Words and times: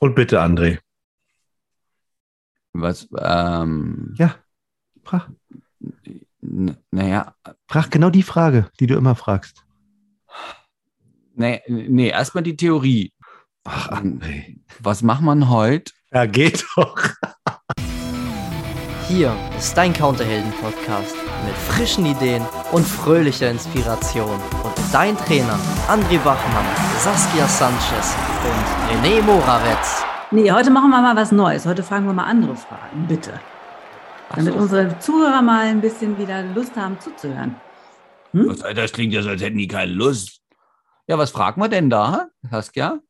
Und 0.00 0.14
bitte, 0.14 0.40
André. 0.40 0.78
Was, 2.72 3.08
ähm, 3.18 4.14
Ja, 4.16 4.34
frag. 5.04 5.28
naja, 6.90 7.34
Frag 7.66 7.90
genau 7.90 8.10
die 8.10 8.22
Frage, 8.22 8.70
die 8.78 8.86
du 8.86 8.96
immer 8.96 9.14
fragst. 9.16 9.64
nee, 11.34 11.60
nee, 11.68 12.08
erstmal 12.08 12.44
die 12.44 12.56
Theorie. 12.56 13.12
Ach, 13.64 13.90
André. 13.90 14.58
Was 14.80 15.02
macht 15.02 15.22
man 15.22 15.48
heute? 15.48 15.92
Ja, 16.12 16.26
geht 16.26 16.64
doch. 16.76 16.96
Hier 19.08 19.34
ist 19.58 19.76
dein 19.76 19.92
Counterhelden-Podcast 19.94 21.16
mit 21.46 21.54
frischen 21.54 22.04
Ideen 22.06 22.44
und 22.72 22.86
fröhlicher 22.86 23.50
Inspiration. 23.50 24.38
Und 24.64 24.74
dein 24.92 25.16
Trainer 25.16 25.58
André 25.88 26.18
Bachmann, 26.18 26.66
Saskia 27.00 27.46
Sanchez 27.48 28.14
und 28.48 28.64
René 28.88 29.20
Morawetz. 29.22 30.02
Nee, 30.30 30.50
heute 30.50 30.70
machen 30.70 30.90
wir 30.90 31.02
mal 31.02 31.16
was 31.16 31.32
Neues. 31.32 31.66
Heute 31.66 31.82
fragen 31.82 32.06
wir 32.06 32.14
mal 32.14 32.24
andere 32.24 32.56
Fragen, 32.56 33.06
bitte. 33.06 33.38
Damit 34.34 34.54
so. 34.54 34.58
unsere 34.58 34.98
Zuhörer 34.98 35.42
mal 35.42 35.66
ein 35.66 35.80
bisschen 35.82 36.18
wieder 36.18 36.42
Lust 36.42 36.74
haben 36.76 36.98
zuzuhören. 36.98 37.56
Hm? 38.32 38.48
Was, 38.48 38.60
Das 38.74 38.92
klingt 38.92 39.12
ja 39.12 39.22
so, 39.22 39.28
als 39.28 39.42
hätten 39.42 39.58
die 39.58 39.68
keine 39.68 39.92
Lust. 39.92 40.40
Ja, 41.06 41.18
was 41.18 41.30
fragen 41.30 41.60
wir 41.60 41.68
denn 41.68 41.90
da, 41.90 42.28
Saskia? 42.50 43.00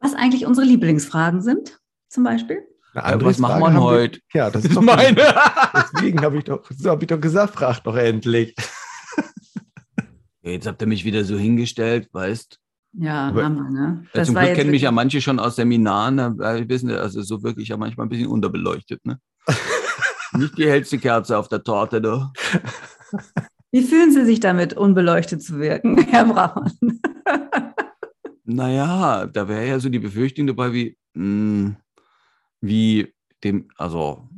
Was 0.00 0.14
eigentlich 0.14 0.46
unsere 0.46 0.66
Lieblingsfragen 0.66 1.42
sind, 1.42 1.78
zum 2.08 2.24
Beispiel? 2.24 2.62
Na, 2.94 3.22
was 3.22 3.38
machen 3.38 3.74
wir 3.74 3.82
heute? 3.82 4.20
Ja, 4.32 4.50
das 4.50 4.64
ist 4.66 4.76
doch 4.76 4.82
Meine. 4.82 5.34
Deswegen 5.92 6.22
habe 6.22 6.38
ich, 6.38 6.44
doch, 6.44 6.64
so 6.70 6.90
hab 6.90 7.02
ich 7.02 7.08
doch 7.08 7.20
gesagt, 7.20 7.54
frag 7.54 7.80
doch 7.80 7.96
endlich. 7.96 8.54
Jetzt 10.42 10.66
habt 10.66 10.80
ihr 10.80 10.88
mich 10.88 11.04
wieder 11.04 11.24
so 11.24 11.36
hingestellt, 11.36 12.08
weißt 12.12 12.60
Ja, 12.96 13.28
Aber- 13.28 13.44
haben 13.44 13.56
wir, 13.56 13.70
ne? 13.70 14.06
Das 14.12 14.28
Zum 14.28 14.36
Glück 14.36 14.54
kennen 14.54 14.70
mich 14.70 14.82
ja 14.82 14.92
manche 14.92 15.20
schon 15.20 15.38
aus 15.40 15.56
Seminaren, 15.56 16.16
da 16.16 16.68
wissen, 16.68 16.90
also 16.90 17.22
so 17.22 17.42
wirklich 17.42 17.68
ja 17.68 17.76
manchmal 17.76 18.06
ein 18.06 18.10
bisschen 18.10 18.28
unterbeleuchtet, 18.28 19.04
ne? 19.04 19.18
Nicht 20.32 20.56
die 20.58 20.68
hellste 20.68 20.98
Kerze 20.98 21.38
auf 21.38 21.48
der 21.48 21.62
Torte, 21.62 22.00
du. 22.00 22.30
Wie 23.72 23.82
fühlen 23.82 24.12
Sie 24.12 24.24
sich 24.24 24.40
damit, 24.40 24.74
unbeleuchtet 24.74 25.42
zu 25.42 25.58
wirken, 25.58 25.98
Herr 26.10 26.24
Braumann? 26.24 26.72
Naja, 28.44 29.26
da 29.26 29.48
wäre 29.48 29.66
ja 29.66 29.80
so 29.80 29.88
die 29.88 29.98
Befürchtung 29.98 30.46
dabei, 30.46 30.72
wie, 30.72 30.96
mh, 31.14 31.76
wie 32.60 33.12
dem, 33.42 33.68
also 33.76 34.28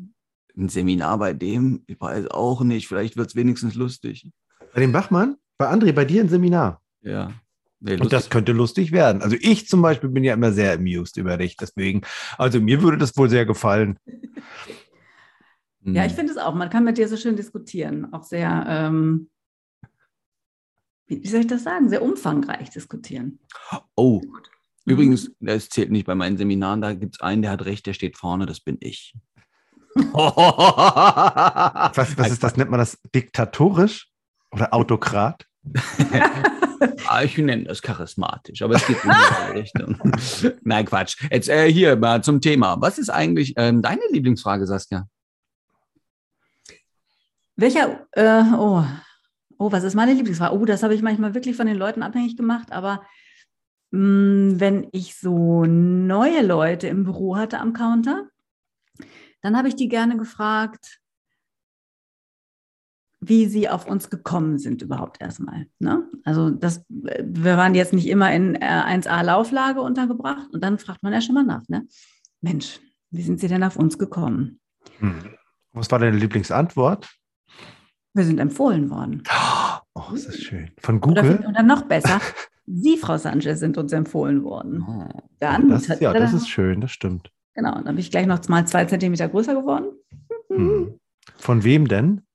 ein 0.57 0.69
Seminar 0.69 1.19
bei 1.19 1.33
dem, 1.33 1.83
ich 1.87 2.01
weiß 2.01 2.29
auch 2.31 2.63
nicht, 2.63 2.89
vielleicht 2.89 3.17
wird 3.17 3.29
es 3.29 3.37
wenigstens 3.37 3.75
lustig. 3.75 4.31
Bei 4.75 4.81
dem 4.81 4.93
Bachmann? 4.93 5.37
Bei 5.59 5.71
André, 5.71 5.93
bei 5.93 6.05
dir 6.05 6.23
ein 6.23 6.29
Seminar. 6.29 6.81
Ja. 7.03 7.31
Nee, 7.87 8.01
Und 8.01 8.13
das 8.13 8.31
könnte 8.31 8.51
lustig 8.53 8.91
werden. 8.91 9.23
Also 9.23 9.37
ich 9.41 9.69
zum 9.69 9.81
Beispiel 9.81 10.11
bin 10.11 10.25
ja 10.25 10.35
immer 10.35 10.51
sehr 10.53 10.73
amused 10.75 11.17
über 11.19 11.37
dich. 11.37 11.57
Deswegen, 11.57 12.03
also 12.37 12.61
mir 12.61 12.83
würde 12.83 12.99
das 12.99 13.17
wohl 13.17 13.31
sehr 13.31 13.47
gefallen. 13.47 13.97
Ja, 15.83 16.03
Hm. 16.03 16.09
ich 16.09 16.13
finde 16.15 16.33
es 16.33 16.39
auch. 16.39 16.53
Man 16.55 16.69
kann 16.69 16.83
mit 16.83 16.99
dir 16.99 17.07
so 17.09 17.17
schön 17.17 17.37
diskutieren. 17.37 18.13
Auch 18.13 18.25
sehr, 18.25 18.65
ähm, 18.69 19.31
wie, 21.07 21.23
wie 21.23 21.29
soll 21.29 21.41
ich 21.43 21.47
das 21.47 21.63
sagen, 21.63 21.89
sehr 21.89 22.03
umfangreich 22.03 22.71
diskutieren. 22.71 23.39
Oh, 23.95 24.21
Mhm. 24.85 24.93
übrigens, 24.93 25.31
das 25.39 25.69
zählt 25.69 25.93
nicht 25.93 26.07
bei 26.07 26.17
meinen 26.17 26.37
Seminaren, 26.37 26.81
da 26.81 26.93
gibt 26.93 27.15
es 27.17 27.21
einen, 27.21 27.43
der 27.43 27.53
hat 27.53 27.65
recht, 27.67 27.87
der 27.87 27.93
steht 27.93 28.17
vorne, 28.17 28.47
das 28.47 28.59
bin 28.61 28.79
ich. 28.81 29.15
Was, 29.95 32.19
was 32.19 32.31
ist 32.33 32.43
das? 32.43 32.57
Nennt 32.57 32.71
man 32.71 32.81
das 32.81 32.99
diktatorisch 33.15 34.09
oder 34.51 34.75
Autokrat? 34.75 35.47
Ah, 37.09 37.23
ich 37.23 37.39
nenne 37.39 37.65
das 37.65 37.81
charismatisch, 37.81 38.63
aber 38.63 38.75
es 38.75 38.87
geht 38.87 39.03
in 39.03 39.11
die 39.11 39.59
Richtung. 39.61 39.99
Nein, 40.63 40.85
Quatsch. 40.85 41.17
Jetzt 41.31 41.49
äh, 41.49 41.73
hier 41.73 41.97
mal 41.97 42.23
zum 42.23 42.41
Thema. 42.41 42.81
Was 42.81 42.99
ist 42.99 43.11
eigentlich 43.11 43.55
ähm, 43.57 43.81
deine 43.81 44.03
Lieblingsfrage, 44.11 44.67
Saskia? 44.67 45.09
Welcher, 47.57 48.07
äh, 48.13 48.43
oh, 48.55 48.85
oh, 49.59 49.73
was 49.73 49.85
ist 49.85 49.95
meine 49.95 50.13
Lieblingsfrage? 50.13 50.55
Oh, 50.55 50.65
das 50.65 50.83
habe 50.83 50.95
ich 50.95 51.03
manchmal 51.03 51.35
wirklich 51.35 51.57
von 51.57 51.67
den 51.67 51.77
Leuten 51.77 52.03
abhängig 52.03 52.37
gemacht, 52.37 52.73
aber 52.73 53.03
mh, 53.93 54.61
wenn 54.61 54.89
ich 54.93 55.17
so 55.17 55.65
neue 55.65 56.43
Leute 56.43 56.89
im 56.89 57.05
Büro 57.05 57.37
hatte 57.37 57.59
am 57.61 57.73
Counter, 57.73 58.29
dann 59.41 59.57
habe 59.57 59.69
ich 59.69 59.77
die 59.77 59.89
gerne 59.89 60.17
gefragt, 60.17 61.01
wie 63.29 63.47
sie 63.47 63.69
auf 63.69 63.87
uns 63.87 64.11
gekommen 64.11 64.59
sind 64.59 64.83
überhaupt 64.83 65.21
erstmal. 65.21 65.67
Ne? 65.79 66.09
Also 66.25 66.51
das, 66.51 66.79
äh, 67.05 67.25
wir 67.27 67.57
waren 67.57 67.75
jetzt 67.75 67.93
nicht 67.93 68.07
immer 68.09 68.33
in 68.33 68.55
äh, 68.55 68.59
1a 68.61 69.23
Lauflage 69.23 69.81
untergebracht 69.81 70.49
und 70.53 70.63
dann 70.63 70.79
fragt 70.79 71.03
man 71.03 71.13
ja 71.13 71.21
schon 71.21 71.35
mal 71.35 71.45
nach, 71.45 71.63
ne? 71.69 71.87
Mensch, 72.41 72.81
wie 73.11 73.23
sind 73.23 73.41
Sie 73.41 73.49
denn 73.49 73.63
auf 73.65 73.77
uns 73.77 73.99
gekommen? 73.99 74.61
Hm. 74.99 75.15
Was 75.73 75.91
war 75.91 75.99
deine 75.99 76.17
Lieblingsantwort? 76.17 77.09
Wir 78.15 78.25
sind 78.25 78.39
empfohlen 78.39 78.89
worden. 78.91 79.23
Oh, 79.95 80.13
ist 80.15 80.29
das 80.29 80.37
schön. 80.37 80.71
Von 80.79 81.03
Oder, 81.03 81.23
Google? 81.23 81.47
oder 81.49 81.63
noch 81.63 81.83
besser, 81.83 82.21
Sie, 82.67 82.97
Frau 82.97 83.17
Sanchez, 83.17 83.61
sind 83.61 83.79
uns 83.79 83.93
empfohlen 83.93 84.43
worden. 84.43 84.85
Oh. 84.89 85.09
Dann, 85.39 85.69
Das 85.69 85.89
ist, 85.89 86.01
ja, 86.01 86.13
das 86.13 86.33
ist 86.33 86.49
schön, 86.49 86.81
das 86.81 86.91
stimmt. 86.91 87.31
genau, 87.55 87.73
dann 87.75 87.85
bin 87.85 87.99
ich 87.99 88.11
gleich 88.11 88.27
noch 88.27 88.47
mal 88.49 88.67
zwei 88.67 88.85
Zentimeter 88.87 89.29
größer 89.29 89.55
geworden. 89.55 89.87
Hm. 90.49 90.99
Von 91.37 91.65
wem 91.65 91.89
denn? 91.89 92.26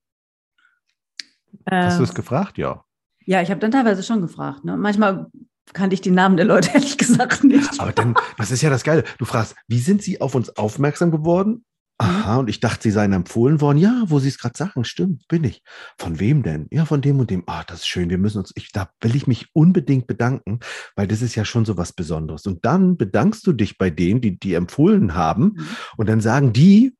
Hast 1.70 1.98
du 1.98 2.04
es 2.04 2.14
gefragt? 2.14 2.58
Ja. 2.58 2.84
ja, 3.24 3.42
ich 3.42 3.50
habe 3.50 3.60
dann 3.60 3.70
teilweise 3.70 4.02
schon 4.02 4.20
gefragt. 4.20 4.64
Ne? 4.64 4.76
Manchmal 4.76 5.26
kannte 5.72 5.94
ich 5.94 6.00
die 6.00 6.10
Namen 6.10 6.36
der 6.36 6.46
Leute 6.46 6.70
ehrlich 6.74 6.98
gesagt 6.98 7.44
nicht. 7.44 7.80
Aber 7.80 7.92
dann, 7.92 8.14
das 8.38 8.50
ist 8.50 8.62
ja 8.62 8.70
das 8.70 8.84
Geile. 8.84 9.04
Du 9.18 9.24
fragst, 9.24 9.54
wie 9.68 9.78
sind 9.78 10.02
sie 10.02 10.20
auf 10.20 10.34
uns 10.34 10.56
aufmerksam 10.56 11.10
geworden? 11.10 11.64
Aha, 11.98 12.38
und 12.38 12.50
ich 12.50 12.58
dachte, 12.58 12.82
sie 12.82 12.90
seien 12.90 13.12
empfohlen 13.12 13.60
worden. 13.60 13.78
Ja, 13.78 14.02
wo 14.06 14.18
sie 14.18 14.28
es 14.28 14.38
gerade 14.38 14.58
sagen, 14.58 14.84
stimmt, 14.84 15.28
bin 15.28 15.44
ich. 15.44 15.62
Von 15.98 16.18
wem 16.18 16.42
denn? 16.42 16.66
Ja, 16.72 16.84
von 16.84 17.00
dem 17.00 17.20
und 17.20 17.30
dem. 17.30 17.44
Ah, 17.46 17.62
das 17.64 17.80
ist 17.80 17.86
schön. 17.86 18.10
Wir 18.10 18.18
müssen 18.18 18.38
uns, 18.38 18.50
ich, 18.56 18.72
da 18.72 18.90
will 19.00 19.14
ich 19.14 19.28
mich 19.28 19.46
unbedingt 19.52 20.08
bedanken, 20.08 20.58
weil 20.96 21.06
das 21.06 21.22
ist 21.22 21.36
ja 21.36 21.44
schon 21.44 21.64
so 21.64 21.76
was 21.76 21.92
Besonderes. 21.92 22.44
Und 22.46 22.64
dann 22.64 22.96
bedankst 22.96 23.46
du 23.46 23.52
dich 23.52 23.78
bei 23.78 23.88
denen, 23.88 24.20
die 24.20 24.36
die 24.36 24.54
empfohlen 24.54 25.14
haben. 25.14 25.52
Mhm. 25.54 25.66
Und 25.96 26.08
dann 26.08 26.20
sagen 26.20 26.52
die, 26.52 26.96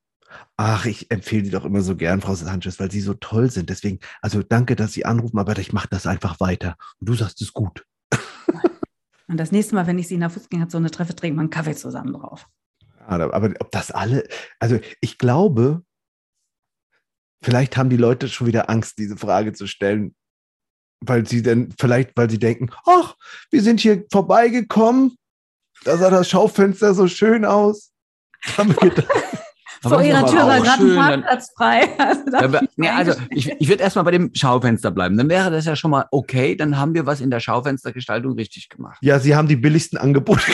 ach, 0.56 0.86
ich 0.86 1.10
empfehle 1.10 1.44
sie 1.44 1.50
doch 1.50 1.64
immer 1.64 1.82
so 1.82 1.96
gern, 1.96 2.20
Frau 2.20 2.34
Sanchez, 2.34 2.78
weil 2.78 2.90
sie 2.90 3.00
so 3.00 3.14
toll 3.14 3.50
sind. 3.50 3.70
Deswegen, 3.70 3.98
also 4.20 4.42
danke, 4.42 4.76
dass 4.76 4.92
Sie 4.92 5.04
anrufen, 5.04 5.38
aber 5.38 5.58
ich 5.58 5.72
mache 5.72 5.88
das 5.90 6.06
einfach 6.06 6.40
weiter. 6.40 6.76
Und 7.00 7.08
du 7.08 7.14
sagst, 7.14 7.40
es 7.42 7.52
gut. 7.52 7.84
Und 9.28 9.36
das 9.38 9.52
nächste 9.52 9.74
Mal, 9.74 9.86
wenn 9.86 9.98
ich 9.98 10.08
Sie 10.08 10.18
nach 10.18 10.30
Fußgänger 10.30 10.68
so 10.70 10.78
eine 10.78 10.90
treffe, 10.90 11.14
trinken 11.14 11.38
wir 11.38 11.42
einen 11.42 11.50
Kaffee 11.50 11.74
zusammen 11.74 12.12
drauf. 12.12 12.48
Aber, 13.06 13.34
aber 13.34 13.52
ob 13.58 13.70
das 13.70 13.90
alle, 13.90 14.28
also 14.58 14.78
ich 15.00 15.18
glaube, 15.18 15.82
vielleicht 17.42 17.76
haben 17.76 17.90
die 17.90 17.96
Leute 17.96 18.28
schon 18.28 18.46
wieder 18.46 18.70
Angst, 18.70 18.98
diese 18.98 19.16
Frage 19.16 19.52
zu 19.52 19.66
stellen, 19.66 20.14
weil 21.00 21.26
sie 21.26 21.42
dann, 21.42 21.74
vielleicht, 21.78 22.16
weil 22.16 22.30
sie 22.30 22.38
denken, 22.38 22.70
ach, 22.86 23.16
wir 23.50 23.62
sind 23.62 23.80
hier 23.80 24.04
vorbeigekommen, 24.10 25.16
da 25.84 25.96
sah 25.96 26.10
das 26.10 26.28
Schaufenster 26.28 26.94
so 26.94 27.08
schön 27.08 27.44
aus. 27.44 27.92
Haben 28.56 28.70
wir 28.70 28.90
gedacht, 28.90 29.08
Vor 29.82 30.02
Ihrer 30.02 30.26
Tür 30.26 30.46
war 30.46 30.60
gerade 30.60 30.82
ein 30.82 30.96
Parkplatz 30.96 31.52
frei. 31.56 31.88
Also, 31.98 32.22
da 32.30 32.40
Ja, 32.40 32.62
nee, 32.76 32.88
also 32.88 33.12
ich, 33.30 33.50
ich 33.58 33.68
würde 33.68 33.82
erstmal 33.82 34.04
bei 34.04 34.10
dem 34.10 34.30
Schaufenster 34.34 34.90
bleiben. 34.90 35.16
Dann 35.16 35.28
wäre 35.28 35.50
das 35.50 35.64
ja 35.64 35.76
schon 35.76 35.90
mal 35.90 36.06
okay. 36.10 36.56
Dann 36.56 36.78
haben 36.78 36.94
wir 36.94 37.06
was 37.06 37.20
in 37.20 37.30
der 37.30 37.40
Schaufenstergestaltung 37.40 38.34
richtig 38.34 38.68
gemacht. 38.68 38.98
ja, 39.02 39.18
sie 39.18 39.34
haben 39.34 39.48
die 39.48 39.56
billigsten 39.56 39.98
Angebote. 39.98 40.42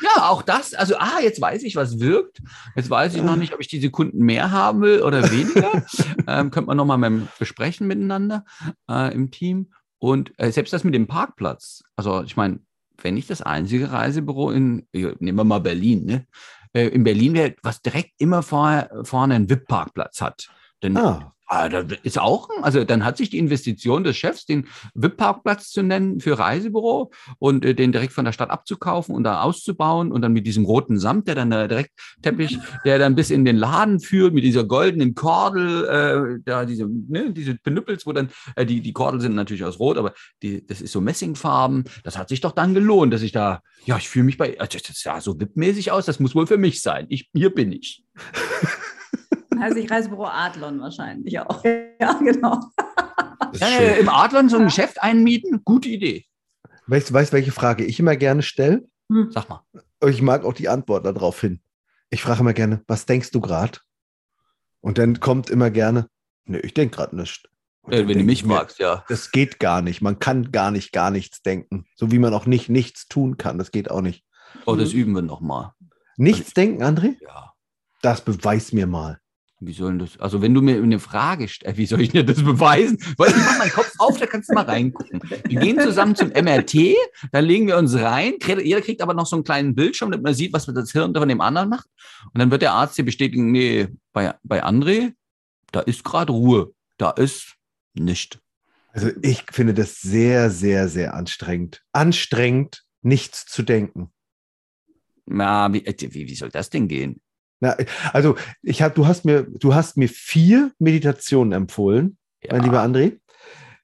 Ja, 0.00 0.28
auch 0.28 0.42
das. 0.42 0.74
Also, 0.74 0.96
ah, 0.98 1.20
jetzt 1.22 1.40
weiß 1.40 1.64
ich, 1.64 1.74
was 1.76 1.98
wirkt. 1.98 2.40
Jetzt 2.76 2.88
weiß 2.90 3.14
ich 3.14 3.22
noch 3.22 3.36
nicht, 3.36 3.52
ob 3.52 3.60
ich 3.60 3.66
diese 3.66 3.90
Kunden 3.90 4.24
mehr 4.24 4.52
haben 4.52 4.80
will 4.80 5.02
oder 5.02 5.28
weniger. 5.30 5.84
ähm, 6.26 6.50
könnte 6.50 6.68
man 6.68 6.76
nochmal 6.76 6.98
mal 6.98 7.28
besprechen 7.38 7.86
miteinander 7.86 8.44
äh, 8.88 9.12
im 9.12 9.30
Team. 9.30 9.72
Und 9.98 10.32
äh, 10.38 10.52
selbst 10.52 10.72
das 10.72 10.84
mit 10.84 10.94
dem 10.94 11.08
Parkplatz. 11.08 11.82
Also, 11.96 12.22
ich 12.22 12.36
meine, 12.36 12.60
wenn 13.02 13.16
ich 13.16 13.26
das 13.26 13.42
einzige 13.42 13.90
Reisebüro 13.90 14.50
in, 14.50 14.86
ja, 14.92 15.10
nehmen 15.18 15.38
wir 15.38 15.44
mal 15.44 15.60
Berlin, 15.60 16.04
ne? 16.04 16.26
Äh, 16.72 16.88
in 16.88 17.04
Berlin 17.04 17.34
wäre, 17.34 17.54
was 17.62 17.82
direkt 17.82 18.12
immer 18.18 18.42
vor, 18.42 18.88
vorne 19.02 19.34
einen 19.34 19.50
VIP-Parkplatz 19.50 20.20
hat. 20.20 20.50
Denn 20.82 20.96
Ah, 20.96 21.34
Ah, 21.50 21.70
da 21.70 21.82
ist 22.02 22.18
auch, 22.18 22.50
also 22.60 22.84
dann 22.84 23.06
hat 23.06 23.16
sich 23.16 23.30
die 23.30 23.38
Investition 23.38 24.04
des 24.04 24.18
Chefs, 24.18 24.44
den 24.44 24.66
VIP-Parkplatz 24.92 25.70
zu 25.70 25.82
nennen 25.82 26.20
für 26.20 26.38
Reisebüro 26.38 27.10
und 27.38 27.64
äh, 27.64 27.74
den 27.74 27.90
direkt 27.90 28.12
von 28.12 28.26
der 28.26 28.32
Stadt 28.32 28.50
abzukaufen 28.50 29.14
und 29.14 29.24
da 29.24 29.40
auszubauen 29.40 30.12
und 30.12 30.20
dann 30.20 30.34
mit 30.34 30.46
diesem 30.46 30.66
roten 30.66 30.98
Samt, 30.98 31.26
der 31.26 31.36
dann 31.36 31.50
äh, 31.50 31.66
direkt 31.66 31.92
Teppich, 32.20 32.58
der 32.84 32.98
dann 32.98 33.14
bis 33.14 33.30
in 33.30 33.46
den 33.46 33.56
Laden 33.56 33.98
führt, 33.98 34.34
mit 34.34 34.44
dieser 34.44 34.64
goldenen 34.64 35.14
Kordel, 35.14 35.86
äh, 35.86 36.42
da 36.44 36.66
diese, 36.66 36.86
ne, 36.86 37.32
diese 37.32 37.54
Penüppels, 37.54 38.06
wo 38.06 38.12
dann, 38.12 38.28
äh, 38.54 38.66
die, 38.66 38.82
die 38.82 38.92
Kordel 38.92 39.22
sind 39.22 39.34
natürlich 39.34 39.64
aus 39.64 39.80
Rot, 39.80 39.96
aber 39.96 40.12
die, 40.42 40.66
das 40.66 40.82
ist 40.82 40.92
so 40.92 41.00
Messingfarben. 41.00 41.84
Das 42.04 42.18
hat 42.18 42.28
sich 42.28 42.42
doch 42.42 42.52
dann 42.52 42.74
gelohnt, 42.74 43.14
dass 43.14 43.22
ich 43.22 43.32
da, 43.32 43.62
ja, 43.86 43.96
ich 43.96 44.10
fühle 44.10 44.26
mich 44.26 44.36
bei, 44.36 44.60
also 44.60 44.76
das 44.86 45.00
sah 45.00 45.22
so 45.22 45.32
VIP-mäßig 45.32 45.92
aus, 45.92 46.04
das 46.04 46.20
muss 46.20 46.34
wohl 46.34 46.46
für 46.46 46.58
mich 46.58 46.82
sein. 46.82 47.06
Ich, 47.08 47.30
hier 47.32 47.54
bin 47.54 47.72
ich. 47.72 48.04
Also 49.60 49.76
ich 49.78 49.90
Reisebüro 49.90 50.26
Adlon 50.26 50.80
wahrscheinlich 50.80 51.38
auch. 51.40 51.62
Ja, 51.64 52.12
genau. 52.18 52.60
Ja, 53.54 53.66
äh, 53.68 54.00
Im 54.00 54.08
Adlon 54.08 54.48
so 54.48 54.58
ein 54.58 54.64
Geschäft 54.66 55.02
einmieten, 55.02 55.62
gute 55.64 55.88
Idee. 55.88 56.26
Weißt 56.86 57.10
du, 57.10 57.14
weißt, 57.14 57.32
welche 57.32 57.52
Frage 57.52 57.84
ich 57.84 57.98
immer 58.00 58.16
gerne 58.16 58.42
stelle? 58.42 58.86
Sag 59.30 59.48
mal. 59.48 59.62
ich 60.06 60.20
mag 60.22 60.44
auch 60.44 60.52
die 60.52 60.68
Antwort 60.68 61.04
darauf 61.06 61.40
hin. 61.40 61.60
Ich 62.10 62.22
frage 62.22 62.40
immer 62.40 62.52
gerne, 62.54 62.82
was 62.86 63.06
denkst 63.06 63.30
du 63.30 63.40
gerade? 63.40 63.78
Und 64.80 64.98
dann 64.98 65.20
kommt 65.20 65.50
immer 65.50 65.70
gerne, 65.70 66.08
nee, 66.44 66.58
ich 66.58 66.74
denke 66.74 66.96
gerade 66.96 67.16
nicht. 67.16 67.48
Und 67.82 67.92
Äh, 67.92 67.98
dann 67.98 68.08
wenn 68.08 68.18
du 68.18 68.24
mich 68.24 68.44
mir, 68.44 68.54
fragst, 68.54 68.78
ja. 68.78 69.04
Das 69.08 69.30
geht 69.32 69.58
gar 69.60 69.82
nicht. 69.82 70.02
Man 70.02 70.18
kann 70.18 70.52
gar 70.52 70.70
nicht, 70.70 70.92
gar 70.92 71.10
nichts 71.10 71.42
denken. 71.42 71.86
So 71.94 72.10
wie 72.12 72.18
man 72.18 72.32
auch 72.34 72.46
nicht 72.46 72.68
nichts 72.68 73.08
tun 73.08 73.36
kann. 73.38 73.58
Das 73.58 73.70
geht 73.70 73.90
auch 73.90 74.02
nicht. 74.02 74.24
Oh, 74.66 74.76
das 74.76 74.92
Mhm. 74.92 74.98
üben 75.00 75.12
wir 75.14 75.22
nochmal. 75.22 75.72
Nichts 76.16 76.52
denken, 76.54 76.82
André? 76.82 77.16
Ja. 77.20 77.52
Das 78.02 78.20
beweis 78.22 78.72
mir 78.72 78.86
mal. 78.86 79.20
Wie 79.60 79.72
sollen 79.72 79.98
das? 79.98 80.20
Also, 80.20 80.40
wenn 80.40 80.54
du 80.54 80.62
mir 80.62 80.80
eine 80.80 81.00
Frage 81.00 81.48
stellst, 81.48 81.78
wie 81.78 81.86
soll 81.86 82.00
ich 82.00 82.10
dir 82.10 82.24
das 82.24 82.42
beweisen? 82.44 82.96
Weil 83.16 83.30
ich 83.30 83.36
mach 83.36 83.58
meinen 83.58 83.72
Kopf 83.72 83.92
auf, 83.98 84.18
da 84.18 84.26
kannst 84.26 84.50
du 84.50 84.54
mal 84.54 84.64
reingucken. 84.64 85.20
Wir 85.48 85.60
gehen 85.60 85.80
zusammen 85.80 86.14
zum 86.14 86.28
MRT, 86.28 86.94
da 87.32 87.40
legen 87.40 87.66
wir 87.66 87.76
uns 87.76 87.94
rein. 87.96 88.34
Jeder 88.62 88.80
kriegt 88.80 89.02
aber 89.02 89.14
noch 89.14 89.26
so 89.26 89.34
einen 89.34 89.44
kleinen 89.44 89.74
Bildschirm, 89.74 90.12
damit 90.12 90.24
man 90.24 90.34
sieht, 90.34 90.52
was 90.52 90.66
das 90.66 90.92
Hirn 90.92 91.12
von 91.12 91.28
dem 91.28 91.40
anderen 91.40 91.68
macht. 91.68 91.88
Und 92.32 92.38
dann 92.38 92.52
wird 92.52 92.62
der 92.62 92.72
Arzt 92.72 92.96
dir 92.98 93.04
bestätigen, 93.04 93.50
nee, 93.50 93.88
bei, 94.12 94.34
bei 94.44 94.64
André, 94.64 95.12
da 95.72 95.80
ist 95.80 96.04
gerade 96.04 96.32
Ruhe. 96.32 96.72
Da 96.96 97.10
ist 97.10 97.56
nicht. 97.94 98.40
Also 98.92 99.10
ich 99.22 99.44
finde 99.50 99.74
das 99.74 100.00
sehr, 100.00 100.50
sehr, 100.50 100.88
sehr 100.88 101.14
anstrengend. 101.14 101.82
Anstrengend, 101.92 102.84
nichts 103.02 103.46
zu 103.46 103.62
denken. 103.62 104.10
Na, 105.26 105.72
wie, 105.72 105.84
äh, 105.84 105.94
wie, 106.12 106.28
wie 106.28 106.34
soll 106.34 106.50
das 106.50 106.70
denn 106.70 106.88
gehen? 106.88 107.20
Na, 107.60 107.76
also 108.12 108.36
ich 108.62 108.82
hab, 108.82 108.94
du 108.94 109.06
hast 109.06 109.24
mir, 109.24 109.42
du 109.42 109.74
hast 109.74 109.96
mir 109.96 110.08
vier 110.08 110.72
Meditationen 110.78 111.52
empfohlen, 111.52 112.16
mein 112.48 112.62
lieber 112.62 112.82
André. 112.82 113.18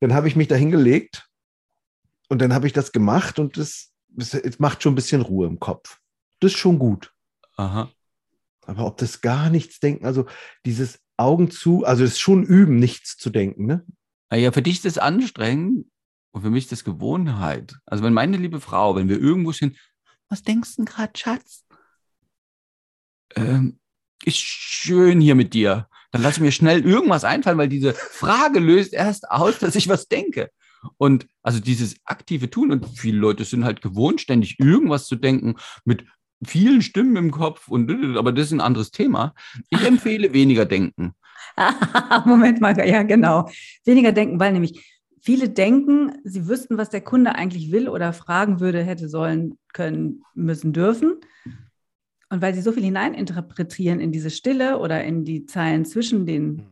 Dann 0.01 0.15
habe 0.15 0.29
ich 0.29 0.37
mich 0.37 0.49
da 0.49 0.55
hingelegt 0.55 1.29
und 2.29 2.41
dann 2.41 2.53
habe 2.53 2.67
ich 2.67 2.73
das 2.73 2.93
gemacht 2.93 3.39
und 3.39 3.57
das, 3.57 3.93
das, 4.09 4.35
es 4.35 4.59
macht 4.59 4.83
schon 4.83 4.93
ein 4.93 4.97
bisschen 4.97 5.23
Ruhe 5.23 5.47
im 5.47 5.59
Kopf. 5.59 5.99
Das 6.41 6.53
ist 6.53 6.59
schon 6.59 6.79
gut. 6.79 7.13
Aha. 7.57 7.91
Aber 8.67 8.87
ob 8.87 8.97
das 8.99 9.21
gar 9.21 9.51
nichts 9.51 9.81
denken, 9.81 10.07
also 10.07 10.27
dieses 10.65 11.01
Augen 11.17 11.51
zu, 11.51 11.85
also 11.85 12.05
es 12.05 12.13
ist 12.13 12.21
schon 12.21 12.45
üben, 12.45 12.77
nichts 12.77 13.17
zu 13.17 13.31
denken, 13.31 13.67
ne? 13.67 13.85
Naja, 14.31 14.53
für 14.53 14.63
dich 14.63 14.77
ist 14.77 14.85
das 14.85 14.99
anstrengend 14.99 15.87
und 16.33 16.43
für 16.43 16.51
mich 16.51 16.65
ist 16.65 16.73
das 16.73 16.85
Gewohnheit. 16.85 17.77
Also 17.87 18.03
wenn 18.03 18.13
meine 18.13 18.37
liebe 18.37 18.61
Frau, 18.61 18.97
wenn 18.97 19.09
wir 19.09 19.21
irgendwo 19.21 19.53
sind, 19.53 19.77
was 20.29 20.43
denkst 20.43 20.77
du 20.77 20.85
gerade, 20.85 21.13
Schatz? 21.17 21.64
Ähm, 23.37 23.79
ist 24.25 24.39
schön 24.39 25.21
hier 25.21 25.35
mit 25.35 25.55
dir. 25.55 25.89
Dann 26.13 26.23
lasse 26.23 26.37
ich 26.37 26.43
mir 26.43 26.53
schnell 26.53 26.85
irgendwas 26.85 27.25
einfallen, 27.25 27.59
weil 27.59 27.69
diese 27.69 27.93
Frage 27.93 28.61
löst 28.61 28.93
erst 28.93 29.31
aus, 29.31 29.59
dass 29.59 29.75
ich 29.75 29.89
was 29.89 30.09
denke. 30.09 30.51
Und 30.97 31.27
also 31.43 31.61
dieses 31.61 31.97
aktive 32.05 32.51
Tun 32.51 32.71
und 32.71 32.87
viele 32.97 33.19
Leute 33.19 33.45
sind 33.45 33.65
halt 33.65 33.83
gewohnt, 33.83 34.21
ständig 34.21 34.61
irgendwas 34.61 35.07
zu 35.07 35.17
denken 35.17 35.57
mit 35.85 36.05
vielen 36.45 36.83
Stimmen 36.83 37.17
im 37.17 37.31
Kopf 37.31 37.69
und 37.69 37.91
aber 38.17 38.33
das 38.33 38.47
ist 38.47 38.53
ein 38.53 38.61
anderes 38.61 38.91
Thema. 38.91 39.35
Ich 39.71 39.83
empfehle 39.87 40.33
weniger 40.33 40.67
denken. 40.67 41.15
Moment 42.25 42.61
mal, 42.61 42.77
ja, 42.87 43.03
genau. 43.03 43.49
Weniger 43.85 44.13
denken, 44.13 44.41
weil 44.41 44.53
nämlich 44.53 44.85
viele 45.21 45.49
denken, 45.49 46.13
sie 46.25 46.49
wüssten, 46.49 46.77
was 46.77 46.91
der 46.91 47.01
Kunde 47.01 47.35
eigentlich 47.35 47.73
will 47.73 47.89
oder 47.89 48.13
fragen 48.13 48.61
würde, 48.61 48.83
hätte 48.83 49.09
sollen, 49.09 49.59
können, 49.73 50.23
müssen, 50.35 50.73
dürfen. 50.73 51.17
Und 52.35 52.43
weil 52.43 52.53
sie 52.53 52.63
so 52.63 52.73
viel 52.73 52.83
hineininterpretieren 52.83 54.01
in 54.01 54.11
diese 54.11 54.29
Stille 54.29 54.81
oder 54.81 55.05
in 55.05 55.25
die 55.25 55.47
Zeilen 55.47 55.85
zwischen 55.85 56.27
den 56.27 56.63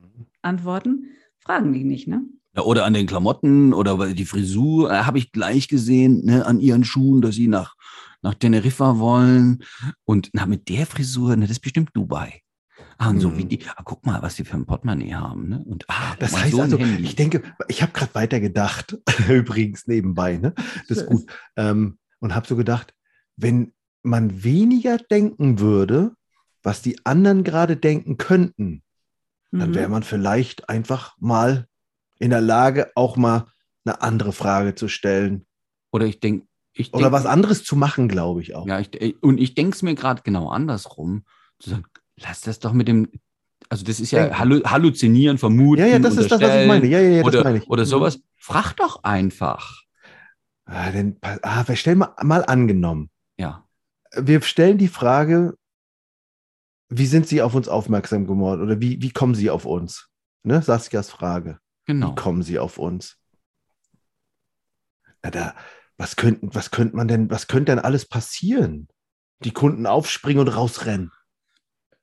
Antworten, 0.43 1.11
fragen 1.39 1.73
die 1.73 1.85
nicht, 1.85 2.09
ne? 2.09 2.23
Ja, 2.57 2.63
oder 2.65 2.85
an 2.85 2.95
den 2.95 3.07
Klamotten 3.07 3.73
oder 3.73 3.97
weil 3.97 4.13
die 4.15 4.25
Frisur, 4.25 4.91
äh, 4.91 5.05
habe 5.05 5.19
ich 5.19 5.31
gleich 5.31 5.69
gesehen, 5.69 6.25
ne, 6.25 6.45
an 6.45 6.59
ihren 6.59 6.83
Schuhen, 6.83 7.21
dass 7.21 7.37
sie 7.37 7.47
nach, 7.47 7.77
nach 8.23 8.35
Teneriffa 8.35 8.99
wollen. 8.99 9.63
Und 10.05 10.31
na, 10.33 10.47
mit 10.47 10.69
der 10.69 10.85
Frisur, 10.85 11.37
ne, 11.37 11.43
das 11.43 11.53
ist 11.53 11.61
bestimmt 11.61 11.91
Dubai. 11.95 12.41
Ah, 12.99 13.11
und 13.11 13.21
so 13.21 13.31
Hm. 13.31 13.39
wie 13.39 13.45
die, 13.45 13.61
ah, 13.69 13.83
guck 13.85 14.05
mal, 14.05 14.21
was 14.21 14.35
die 14.35 14.45
für 14.45 14.57
ein 14.57 14.67
Portemonnaie 14.67 15.15
haben. 15.15 15.49
Ne? 15.49 15.63
Und 15.65 15.85
ah, 15.87 16.17
Das 16.19 16.37
heißt 16.37 16.51
so 16.51 16.61
also, 16.61 16.77
Handy. 16.77 17.05
ich 17.05 17.15
denke, 17.15 17.41
ich 17.69 17.83
habe 17.83 17.93
gerade 17.93 18.17
weitergedacht, 18.17 18.99
übrigens 19.31 19.87
nebenbei, 19.87 20.39
ne? 20.39 20.55
Das 20.89 20.99
ist 20.99 21.07
gut. 21.07 21.25
Ähm, 21.55 21.99
und 22.19 22.35
habe 22.35 22.49
so 22.49 22.57
gedacht, 22.57 22.95
wenn 23.37 23.73
man 24.03 24.43
weniger 24.45 24.99
denken 24.99 25.59
würde, 25.61 26.13
was 26.63 26.83
die 26.83 27.05
anderen 27.05 27.45
gerade 27.45 27.77
denken 27.77 28.19
könnten, 28.19 28.83
dann 29.51 29.71
Mhm. 29.71 29.75
wäre 29.75 29.89
man 29.89 30.03
vielleicht 30.03 30.69
einfach 30.69 31.17
mal 31.19 31.67
in 32.19 32.31
der 32.31 32.41
Lage, 32.41 32.91
auch 32.95 33.17
mal 33.17 33.47
eine 33.85 34.01
andere 34.01 34.33
Frage 34.33 34.75
zu 34.75 34.89
stellen. 34.89 35.47
Oder 35.93 36.07
ich 36.07 36.21
denke, 36.21 36.47
ich 36.73 36.93
Oder 36.95 37.03
denk, 37.05 37.13
was 37.13 37.27
anderes 37.27 37.65
zu 37.65 37.77
machen, 37.77 38.09
glaube 38.09 38.41
ich 38.43 38.55
auch. 38.55 38.67
Ja, 38.67 38.79
ich, 38.81 38.95
äh, 39.01 39.15
und 39.21 39.39
ich 39.39 39.55
denke 39.55 39.75
es 39.75 39.83
mir 39.83 39.95
gerade 39.95 40.23
genau 40.23 40.49
andersrum. 40.49 41.25
Zu 41.59 41.71
sagen, 41.71 41.85
lass 42.17 42.41
das 42.43 42.61
doch 42.61 42.73
mit 42.73 42.89
dem, 42.89 43.09
also 43.69 43.85
das 43.85 44.01
ist 44.01 44.11
ja 44.11 44.29
Denken. 44.29 44.71
Halluzinieren, 44.71 45.37
Vermuten. 45.39 45.81
ja, 45.81 45.87
ja, 45.87 45.99
das 45.99 46.17
ist 46.17 46.31
das, 46.31 46.41
was 46.41 46.55
ich 46.63 46.67
meine. 46.69 46.87
Ja, 46.87 47.01
ja, 47.01 47.11
ja, 47.17 47.23
das 47.23 47.35
oder, 47.41 47.55
ich. 47.57 47.69
oder 47.69 47.83
Mhm. 47.83 47.87
sowas. 47.89 48.21
Frag 48.37 48.73
doch 48.77 49.03
einfach. 49.05 49.83
Ah, 50.65 50.91
denn, 50.93 51.19
ah, 51.21 51.65
wir 51.67 51.77
stellen 51.77 51.99
mal, 51.99 52.15
mal 52.23 52.45
angenommen. 52.45 53.11
Ja. 53.37 53.67
Wir 54.15 54.43
stellen 54.43 54.79
die 54.79 54.89
Frage, 54.89 55.57
wie 56.89 57.07
sind 57.07 57.27
Sie 57.27 57.41
auf 57.41 57.55
uns 57.55 57.69
aufmerksam 57.69 58.27
geworden 58.27 58.63
oder 58.63 58.81
wie, 58.81 59.01
wie 59.01 59.11
kommen 59.11 59.35
Sie 59.35 59.51
auf 59.51 59.65
uns? 59.65 60.09
Ne, 60.43 60.61
Saskias 60.61 61.11
Frage. 61.11 61.59
Genau. 61.87 62.11
Wie 62.11 62.15
kommen 62.15 62.43
Sie 62.43 62.59
auf 62.59 62.79
uns? 62.79 63.17
Na, 65.23 65.31
da, 65.31 65.55
was 65.97 66.17
könnten, 66.17 66.55
was 66.55 66.71
könnte 66.71 66.97
man 66.97 67.09
denn, 67.09 67.31
was 67.31 67.47
könnte 67.47 67.73
denn 67.73 67.79
alles 67.79 68.07
passieren? 68.07 68.89
Die 69.45 69.53
Kunden 69.53 69.87
aufspringen 69.87 70.41
und 70.41 70.49
rausrennen. 70.49 71.11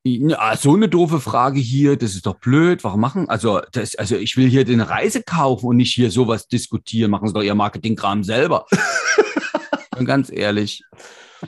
Ja, 0.03 0.55
so 0.55 0.73
eine 0.73 0.87
doofe 0.87 1.19
Frage 1.19 1.59
hier, 1.59 1.97
das 1.97 2.15
ist 2.15 2.25
doch 2.25 2.39
blöd. 2.39 2.83
Warum 2.83 3.01
machen? 3.01 3.29
Also, 3.29 3.61
das, 3.73 3.95
also 3.95 4.15
ich 4.15 4.37
will 4.37 4.49
hier 4.49 4.63
den 4.63 4.81
Reise 4.81 5.21
kaufen 5.21 5.67
und 5.67 5.77
nicht 5.77 5.93
hier 5.93 6.09
sowas 6.09 6.47
diskutieren. 6.47 7.11
Machen 7.11 7.27
Sie 7.27 7.33
doch 7.33 7.43
Ihr 7.43 7.55
Marketingkram 7.55 8.23
selber. 8.23 8.65
ganz 10.05 10.31
ehrlich, 10.31 10.83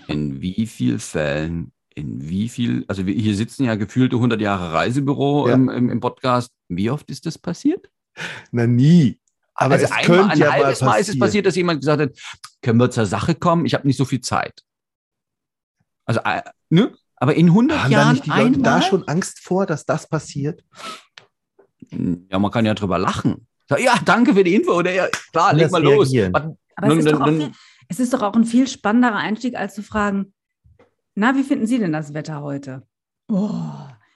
in 0.07 0.41
wie 0.41 0.65
vielen 0.67 0.99
Fällen, 0.99 1.71
in 1.93 2.27
wie 2.29 2.47
viel, 2.49 2.85
also 2.87 3.05
wir 3.05 3.13
hier 3.13 3.35
sitzen 3.35 3.65
ja 3.65 3.75
gefühlte 3.75 4.15
100 4.15 4.39
Jahre 4.41 4.73
Reisebüro 4.73 5.47
Ja. 5.47 5.53
im, 5.55 5.69
im, 5.69 5.89
im 5.89 5.99
Podcast. 5.99 6.51
Wie 6.69 6.89
oft 6.89 7.09
ist 7.09 7.25
das 7.25 7.37
passiert? 7.37 7.89
Na 8.51 8.65
nie. 8.67 9.19
Aber 9.53 9.73
also 9.73 9.85
es 9.85 9.91
einmal, 9.91 10.05
könnte 10.05 10.31
ein 10.33 10.39
ja 10.39 10.45
mal 10.47 10.63
halbes 10.63 10.81
Mal 10.81 10.95
ist 10.97 11.09
es 11.09 11.19
passiert, 11.19 11.45
dass 11.45 11.55
jemand 11.55 11.81
gesagt 11.81 12.01
hat, 12.01 12.11
können 12.61 12.79
wir 12.79 12.89
zur 12.89 13.05
Sache 13.05 13.35
kommen? 13.35 13.65
Ich 13.65 13.73
habe 13.73 13.85
nicht 13.85 13.97
so 13.97 14.05
viel 14.05 14.21
Zeit. 14.21 14.63
Also, 16.05 16.21
äh, 16.23 16.41
ne? 16.69 16.93
Aber 17.17 17.35
in 17.35 17.47
100 17.47 17.83
Haben 17.83 17.91
da 17.91 17.97
Jahren 17.97 18.11
nicht 18.13 18.25
die 18.25 18.29
Leute 18.29 18.41
einmal? 18.45 18.61
da 18.61 18.81
schon 18.81 19.07
Angst 19.07 19.39
vor, 19.39 19.65
dass 19.67 19.85
das 19.85 20.07
passiert? 20.09 20.63
Ja, 22.29 22.39
man 22.39 22.49
kann 22.51 22.65
ja 22.65 22.73
drüber 22.73 22.97
lachen. 22.97 23.47
Ja, 23.77 23.97
danke 24.03 24.33
für 24.33 24.43
die 24.43 24.55
Info. 24.55 24.73
Oder 24.73 24.91
ja, 24.93 25.07
klar, 25.31 25.53
leg 25.53 25.69
mal 25.71 25.81
los. 25.83 26.07
reagieren. 26.07 26.33
Was- 26.33 26.43
Aber 26.75 26.87
es 26.87 26.89
Nun, 26.89 26.99
ist, 26.99 27.11
doch 27.11 27.21
auch 27.21 27.51
es 27.91 27.99
ist 27.99 28.13
doch 28.13 28.21
auch 28.21 28.35
ein 28.35 28.45
viel 28.45 28.67
spannenderer 28.69 29.17
Einstieg, 29.17 29.57
als 29.57 29.75
zu 29.75 29.83
fragen, 29.83 30.33
na, 31.13 31.35
wie 31.35 31.43
finden 31.43 31.67
Sie 31.67 31.77
denn 31.77 31.91
das 31.91 32.13
Wetter 32.13 32.41
heute? 32.41 32.87
Oh, 33.27 33.49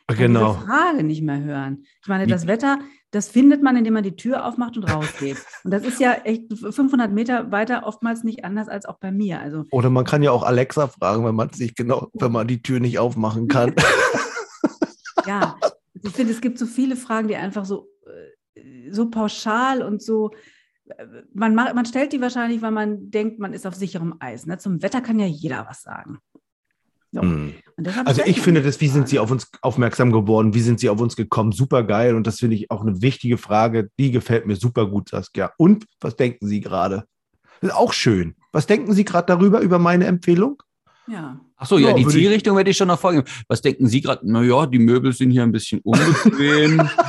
ich 0.10 0.16
kann 0.16 0.28
Genau. 0.34 0.54
diese 0.54 0.66
Frage 0.66 1.04
nicht 1.04 1.22
mehr 1.22 1.44
hören. 1.44 1.84
Ich 2.02 2.08
meine, 2.08 2.26
das 2.26 2.48
Wetter, 2.48 2.80
das 3.12 3.28
findet 3.28 3.62
man, 3.62 3.76
indem 3.76 3.96
man 3.96 4.04
die 4.04 4.16
Tür 4.16 4.46
aufmacht 4.46 4.78
und 4.78 4.86
rausgeht. 4.86 5.38
und 5.66 5.72
das 5.72 5.84
ist 5.84 6.00
ja 6.00 6.14
echt 6.24 6.58
500 6.58 7.12
Meter 7.12 7.52
weiter 7.52 7.86
oftmals 7.86 8.24
nicht 8.24 8.46
anders 8.46 8.70
als 8.70 8.86
auch 8.86 8.98
bei 8.98 9.12
mir. 9.12 9.42
Also 9.42 9.66
Oder 9.72 9.90
man 9.90 10.06
kann 10.06 10.24
ja 10.24 10.32
auch 10.32 10.44
Alexa 10.44 10.88
fragen, 10.88 11.26
wenn 11.26 11.36
man 11.36 11.50
sich 11.52 11.76
genau, 11.76 12.08
wenn 12.14 12.32
man 12.32 12.48
die 12.48 12.62
Tür 12.62 12.80
nicht 12.80 12.98
aufmachen 12.98 13.50
kann. 13.50 13.76
ja, 15.28 15.58
ich 16.02 16.12
finde, 16.12 16.32
es 16.32 16.40
gibt 16.40 16.58
so 16.60 16.66
viele 16.66 16.96
Fragen, 16.96 17.28
die 17.28 17.36
einfach 17.36 17.66
so, 17.66 17.90
äh, 18.56 18.90
so 18.90 19.10
pauschal 19.10 19.82
und 19.82 20.02
so, 20.02 20.32
man, 21.34 21.56
macht, 21.56 21.76
man 21.76 21.86
stellt 21.86 22.14
die 22.14 22.22
wahrscheinlich, 22.22 22.62
weil 22.62 22.72
man 22.72 23.10
denkt, 23.12 23.40
man 23.40 23.54
ist 23.54 23.66
auf 23.66 23.76
sicherem 23.76 24.16
Eis. 24.20 24.46
Ne? 24.46 24.58
Zum 24.58 24.82
Wetter 24.82 25.02
kann 25.02 25.20
ja 25.20 25.26
jeder 25.26 25.66
was 25.70 25.82
sagen. 25.84 26.20
So. 27.12 27.22
Hm. 27.22 27.54
Also 28.06 28.22
ich 28.26 28.42
finde 28.42 28.62
das, 28.62 28.82
wie 28.82 28.88
sind 28.88 29.08
Sie 29.08 29.20
auf 29.20 29.32
uns 29.32 29.50
aufmerksam 29.62 30.12
geworden? 30.12 30.54
Wie 30.54 30.62
sind 30.62 30.80
Sie 30.80 30.90
auf 30.90 31.00
uns 31.00 31.16
gekommen? 31.16 31.52
Super 31.54 31.84
geil. 31.84 32.16
Und 32.16 32.28
das 32.28 32.40
finde 32.40 32.56
ich 32.56 32.70
auch 32.72 32.82
eine 32.82 33.02
wichtige 33.02 33.38
Frage. 33.38 33.90
Die 33.98 34.12
gefällt 34.12 34.46
mir 34.46 34.56
super 34.56 34.90
gut, 34.90 35.10
Saskia. 35.10 35.52
Und 35.58 35.86
was 36.02 36.16
denken 36.16 36.48
Sie 36.48 36.60
gerade? 36.62 37.06
Das 37.62 37.70
ist 37.72 37.76
auch 37.76 37.94
schön. 37.94 38.36
Was 38.52 38.68
denken 38.68 38.94
Sie 38.94 39.06
gerade 39.06 39.28
darüber, 39.28 39.62
über 39.62 39.80
meine 39.80 40.06
Empfehlung? 40.06 40.62
Ja. 41.08 41.40
Ach 41.56 41.66
so, 41.68 41.78
ja, 41.78 41.90
Ja, 41.90 41.94
die 41.96 42.02
ich- 42.02 42.10
Zielrichtung 42.10 42.58
werde 42.58 42.70
ich 42.70 42.78
schon 42.78 42.88
noch 42.90 43.00
folgen. 43.00 43.24
Was 43.48 43.62
denken 43.62 43.88
Sie 43.88 44.02
gerade? 44.02 44.30
Naja, 44.30 44.66
die 44.66 44.80
Möbel 44.80 45.14
sind 45.14 45.32
hier 45.32 45.44
ein 45.44 45.52
bisschen 45.52 45.80
unbequem. 45.82 46.82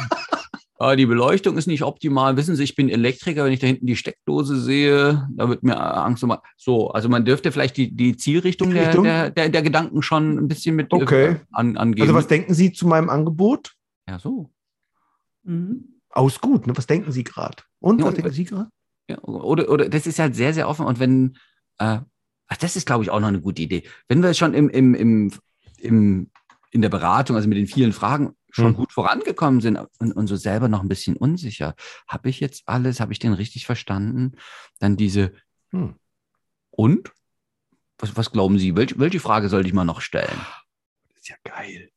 Ah, 0.78 0.95
die 0.95 1.06
Beleuchtung 1.06 1.56
ist 1.56 1.66
nicht 1.66 1.83
optimal. 1.83 2.37
Wissen 2.37 2.54
Sie, 2.54 2.62
ich 2.62 2.75
bin 2.75 2.88
Elektriker. 2.90 3.45
Wenn 3.45 3.52
ich 3.52 3.61
da 3.61 3.66
hinten 3.66 3.87
die 3.87 3.97
Steckdose 3.97 4.61
sehe, 4.61 5.26
da 5.35 5.49
wird 5.49 5.62
mir 5.62 5.78
Angst. 5.78 6.23
um- 6.23 6.37
So, 6.59 6.90
also 6.90 7.09
man 7.09 7.25
dürfte 7.25 7.50
vielleicht 7.50 7.76
die, 7.78 7.90
die 7.97 8.16
Zielrichtung, 8.16 8.71
der, 8.73 8.88
Richtung? 8.88 9.04
der, 9.04 9.30
der, 9.30 9.49
der 9.49 9.62
Gedanken 9.62 10.02
schon 10.02 10.37
ein 10.38 10.49
bisschen 10.49 10.76
mit 10.76 10.92
äh, 10.92 10.97
Okay. 10.97 11.37
an, 11.52 11.76
angeben. 11.78 12.02
Also 12.02 12.14
was 12.14 12.26
denken 12.26 12.52
Sie 12.52 12.73
zu 12.73 12.87
meinem 12.87 13.09
Angebot? 13.09 13.73
ja, 14.09 14.18
so. 14.18 14.50
Mhm. 15.45 16.00
Aus 16.11 16.40
gut. 16.40 16.66
Ne? 16.66 16.76
Was 16.76 16.87
denken 16.87 17.11
Sie 17.12 17.25
gerade? 17.25 17.62
Und 17.80 18.00
Ja, 18.00 18.06
was 18.06 18.14
denken 18.14 18.33
Sie 18.33 18.45
gerade? 18.45 18.71
Ja, 19.09 19.18
oder, 19.23 19.68
oder 19.71 19.88
das 19.88 20.06
ist 20.06 20.18
halt 20.18 20.35
sehr, 20.35 20.52
sehr 20.54 20.68
offen. 20.68 20.85
Und 20.87 20.99
wenn, 20.99 21.37
äh, 21.78 21.99
Ach, 22.49 22.56
das 22.59 22.76
ist, 22.76 22.87
glaube 22.87 23.02
ich, 23.02 23.11
auch 23.11 23.18
noch 23.18 23.26
eine 23.26 23.40
gute 23.40 23.61
Idee. 23.62 23.83
Wenn 24.06 24.23
wir 24.23 24.33
schon 24.33 24.54
im, 24.54 24.68
im, 24.68 24.95
im, 24.95 25.33
im, 25.78 26.30
in 26.71 26.80
der 26.80 26.88
Beratung, 26.90 27.35
also 27.35 27.49
mit 27.49 27.59
den 27.59 27.66
vielen 27.66 27.92
Fragen, 27.92 28.35
schon 28.56 28.68
Hm. 28.68 28.75
gut 28.75 28.92
vorangekommen 28.92 29.60
sind 29.60 29.78
und, 29.98 30.12
und 30.12 30.26
so 30.26 30.36
selber 30.36 30.68
noch 30.68 30.82
ein 30.82 30.88
bisschen 30.88 31.16
unsicher. 31.16 31.75
Habe 32.08 32.28
ich 32.30 32.40
jetzt 32.40 32.62
alles? 32.66 33.00
Habe 33.00 33.12
ich 33.12 33.18
den 33.18 33.32
richtig 33.34 33.66
verstanden? 33.66 34.36
Dann 34.78 34.96
diese 34.96 35.32
Hm. 35.72 35.94
und? 36.70 37.12
Was, 37.98 38.16
was 38.16 38.30
glauben 38.30 38.58
Sie? 38.58 38.76
Welche, 38.76 38.98
welche 38.98 39.20
Frage 39.20 39.48
sollte 39.48 39.68
ich 39.68 39.75
mal 39.75 39.84
noch 39.84 40.00
stellen? 40.02 40.38
Das 41.14 41.22
ist 41.22 41.28
ja 41.28 41.36
geil. 41.44 41.90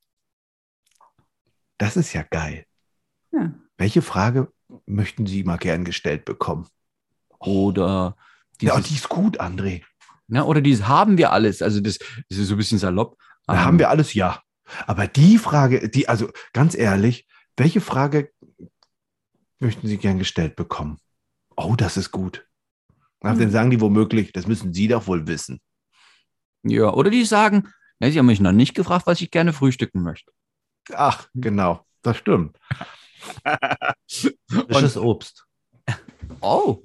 Das 1.78 1.98
ist 1.98 2.14
ja 2.14 2.24
geil. 2.24 2.66
Ja. 3.32 3.54
Welche 3.78 4.02
Frage 4.02 4.52
möchten 4.86 5.26
Sie 5.26 5.44
mal 5.44 5.58
gern 5.58 5.86
gestellt 5.86 6.26
bekommen? 6.26 6.68
Oder 7.40 8.16
Ja, 8.62 8.74
dieses, 8.74 8.76
und 8.78 8.90
die 8.90 8.96
ist 8.96 9.10
gut, 9.10 9.40
André. 9.40 9.84
ne, 10.28 10.44
oder 10.46 10.62
dieses 10.62 10.88
haben 10.88 11.18
wir 11.18 11.32
alles? 11.32 11.62
Also 11.62 11.80
das, 11.80 11.98
das 12.30 12.38
ist 12.38 12.48
so 12.48 12.56
ein 12.56 12.58
bisschen 12.58 12.80
salopp. 12.80 13.18
Da 13.48 13.54
Ähm, 13.54 13.60
haben 13.60 13.80
wir 13.80 13.90
alles, 13.90 14.14
ja. 14.14 14.42
Aber 14.88 15.08
die 15.08 15.38
Frage, 15.38 15.90
die, 15.90 16.08
also 16.08 16.30
ganz 16.54 16.76
ehrlich, 16.76 17.28
welche 17.58 17.82
Frage 17.82 18.32
möchten 19.60 19.88
Sie 19.88 19.98
gern 19.98 20.18
gestellt 20.18 20.56
bekommen? 20.56 21.00
Oh, 21.56 21.76
das 21.76 21.98
ist 21.98 22.12
gut. 22.12 22.48
Hm. 23.22 23.38
Dann 23.38 23.52
sagen 23.52 23.70
die 23.70 23.82
womöglich, 23.82 24.32
das 24.32 24.48
müssen 24.48 24.74
Sie 24.74 24.88
doch 24.88 25.08
wohl 25.08 25.28
wissen. 25.28 25.60
Ja, 26.64 26.94
oder 26.94 27.10
die 27.10 27.26
sagen, 27.26 27.70
ne, 28.00 28.12
sie 28.12 28.20
haben 28.20 28.26
mich 28.26 28.42
noch 28.42 28.52
nicht 28.52 28.76
gefragt, 28.76 29.08
was 29.08 29.22
ich 29.22 29.32
gerne 29.32 29.54
frühstücken 29.54 30.02
möchte. 30.02 30.32
Ach, 30.94 31.28
genau, 31.34 31.86
das 32.02 32.18
stimmt. 32.18 32.58
Frisches 34.50 34.98
Obst. 34.98 35.46
Oh, 36.42 36.84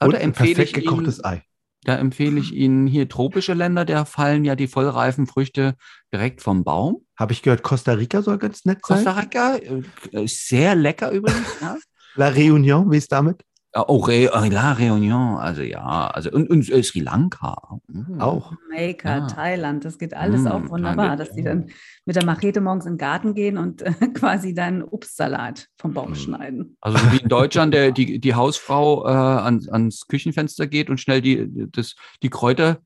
Und 0.00 0.12
da 0.12 0.18
ein 0.18 0.24
empfehle, 0.24 0.54
perfekt 0.54 0.76
ich 0.76 0.84
gekochtes 0.84 1.18
Ihnen, 1.18 1.26
Ei. 1.26 1.42
da 1.84 1.96
empfehle 1.96 2.40
ich 2.40 2.52
Ihnen 2.52 2.86
hier 2.86 3.08
tropische 3.08 3.54
Länder, 3.54 3.84
da 3.84 4.04
fallen 4.04 4.44
ja 4.44 4.56
die 4.56 4.68
vollreifen 4.68 5.26
Früchte 5.26 5.76
direkt 6.12 6.42
vom 6.42 6.64
Baum. 6.64 7.05
Habe 7.18 7.32
ich 7.32 7.42
gehört, 7.42 7.62
Costa 7.62 7.92
Rica 7.92 8.22
soll 8.22 8.38
ganz 8.38 8.64
nett 8.64 8.78
sein. 8.86 9.04
Costa 9.04 9.18
Rica 9.20 9.56
äh, 9.56 10.24
ist 10.24 10.48
sehr 10.48 10.74
lecker 10.74 11.10
übrigens. 11.10 11.48
Ja. 11.60 11.76
La 12.14 12.28
Réunion, 12.28 12.90
wie 12.90 12.96
ist 12.96 13.12
damit? 13.12 13.42
Ah, 13.72 13.84
Oh, 13.88 13.98
Re 13.98 14.24
äh, 14.32 14.48
La 14.48 14.72
Réunion, 14.72 15.36
also 15.36 15.60
ja, 15.60 16.06
also 16.08 16.30
und, 16.30 16.48
und 16.48 16.66
äh, 16.70 16.82
Sri 16.82 17.00
Lanka. 17.00 17.78
Mhm. 17.88 18.18
Auch. 18.22 18.52
Jamaika, 18.70 19.18
Ah. 19.18 19.26
Thailand, 19.26 19.84
das 19.84 19.98
geht 19.98 20.14
alles 20.14 20.42
Mm, 20.42 20.46
auch 20.46 20.68
wunderbar, 20.70 21.16
dass 21.16 21.30
die 21.32 21.42
ja. 21.42 21.50
dann 21.50 21.66
mit 22.06 22.16
der 22.16 22.24
Machete 22.24 22.62
morgens 22.62 22.86
in 22.86 22.92
den 22.92 22.98
Garten 22.98 23.34
gehen 23.34 23.58
und 23.58 23.82
äh, 23.82 23.90
quasi 24.14 24.54
dann 24.54 24.82
Obstsalat 24.82 25.68
vom 25.78 25.92
Baum 25.92 26.12
Mm. 26.12 26.14
schneiden. 26.14 26.76
Also 26.80 26.96
so 26.96 27.12
wie 27.12 27.18
in 27.18 27.28
Deutschland 27.28 27.74
der, 27.74 27.92
die, 27.92 28.18
die 28.18 28.34
Hausfrau 28.34 29.06
äh, 29.06 29.10
ans, 29.10 29.68
ans 29.68 30.06
Küchenfenster 30.08 30.66
geht 30.66 30.88
und 30.88 30.98
schnell 30.98 31.20
die, 31.20 31.46
das, 31.70 31.96
die 32.22 32.30
Kräuter 32.30 32.78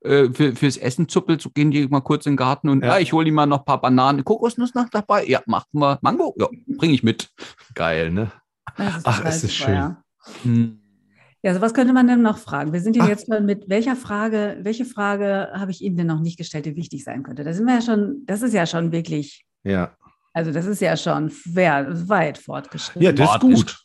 äh, 0.00 0.28
für, 0.32 0.54
fürs 0.54 0.76
Essen 0.76 1.08
zuppelt, 1.08 1.40
so 1.42 1.50
gehen 1.50 1.70
die 1.70 1.86
mal 1.88 2.00
kurz 2.00 2.26
in 2.26 2.32
den 2.32 2.36
Garten 2.36 2.68
und 2.68 2.82
Ja. 2.82 2.94
ja, 2.94 2.98
ich 2.98 3.12
hole 3.12 3.24
die 3.24 3.30
mal 3.30 3.46
noch 3.46 3.60
ein 3.60 3.64
paar 3.64 3.80
Bananen. 3.80 4.24
Kokosnuss 4.24 4.74
noch 4.74 4.88
dabei? 4.90 5.24
Ja, 5.26 5.42
machen 5.46 5.66
wir. 5.72 5.98
Mango? 6.02 6.34
Ja, 6.38 6.48
bringe 6.76 6.94
ich 6.94 7.02
mit. 7.02 7.30
Geil, 7.74 8.10
ne? 8.10 8.30
Das 8.76 8.96
ist 8.98 9.06
Ach, 9.06 9.24
ist 9.24 9.34
es 9.36 9.40
super, 9.42 9.52
schön. 9.52 9.74
Ja. 9.74 10.02
Hm. 10.42 10.80
Ja, 11.42 11.54
so 11.54 11.60
was 11.60 11.72
könnte 11.72 11.92
man 11.92 12.06
denn 12.08 12.20
noch 12.22 12.38
fragen? 12.38 12.72
Wir 12.72 12.80
sind 12.80 12.96
ja 12.96 13.04
Ach. 13.04 13.08
jetzt 13.08 13.26
schon 13.32 13.46
mit 13.46 13.68
welcher 13.68 13.94
Frage, 13.96 14.58
welche 14.62 14.84
Frage 14.84 15.48
habe 15.54 15.70
ich 15.70 15.82
Ihnen 15.82 15.96
denn 15.96 16.08
noch 16.08 16.20
nicht 16.20 16.36
gestellt, 16.36 16.66
die 16.66 16.74
wichtig 16.76 17.04
sein 17.04 17.22
könnte? 17.22 17.44
Da 17.44 17.52
sind 17.52 17.64
wir 17.66 17.74
ja 17.74 17.80
schon, 17.82 18.22
das 18.26 18.42
ist 18.42 18.52
ja 18.54 18.66
schon 18.66 18.90
wirklich, 18.92 19.44
Ja. 19.62 19.96
also 20.32 20.50
das 20.52 20.66
ist 20.66 20.80
ja 20.80 20.96
schon 20.96 21.30
weit 21.54 22.38
fortgeschritten. 22.38 23.02
Ja, 23.02 23.12
das 23.12 23.34
ist 23.34 23.40
gut. 23.40 23.78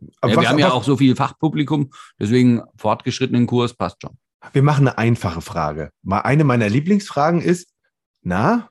Ja, 0.00 0.08
was- 0.22 0.30
wir 0.42 0.48
haben 0.50 0.58
ja 0.58 0.66
was- 0.66 0.72
auch 0.74 0.84
so 0.84 0.96
viel 0.98 1.16
Fachpublikum, 1.16 1.90
deswegen 2.20 2.62
fortgeschrittenen 2.76 3.46
Kurs 3.46 3.72
passt 3.74 3.96
schon. 4.02 4.16
Wir 4.52 4.62
machen 4.62 4.88
eine 4.88 4.98
einfache 4.98 5.40
Frage. 5.40 5.90
Mal 6.02 6.20
eine 6.20 6.44
meiner 6.44 6.68
Lieblingsfragen 6.68 7.40
ist: 7.40 7.74
Na, 8.22 8.68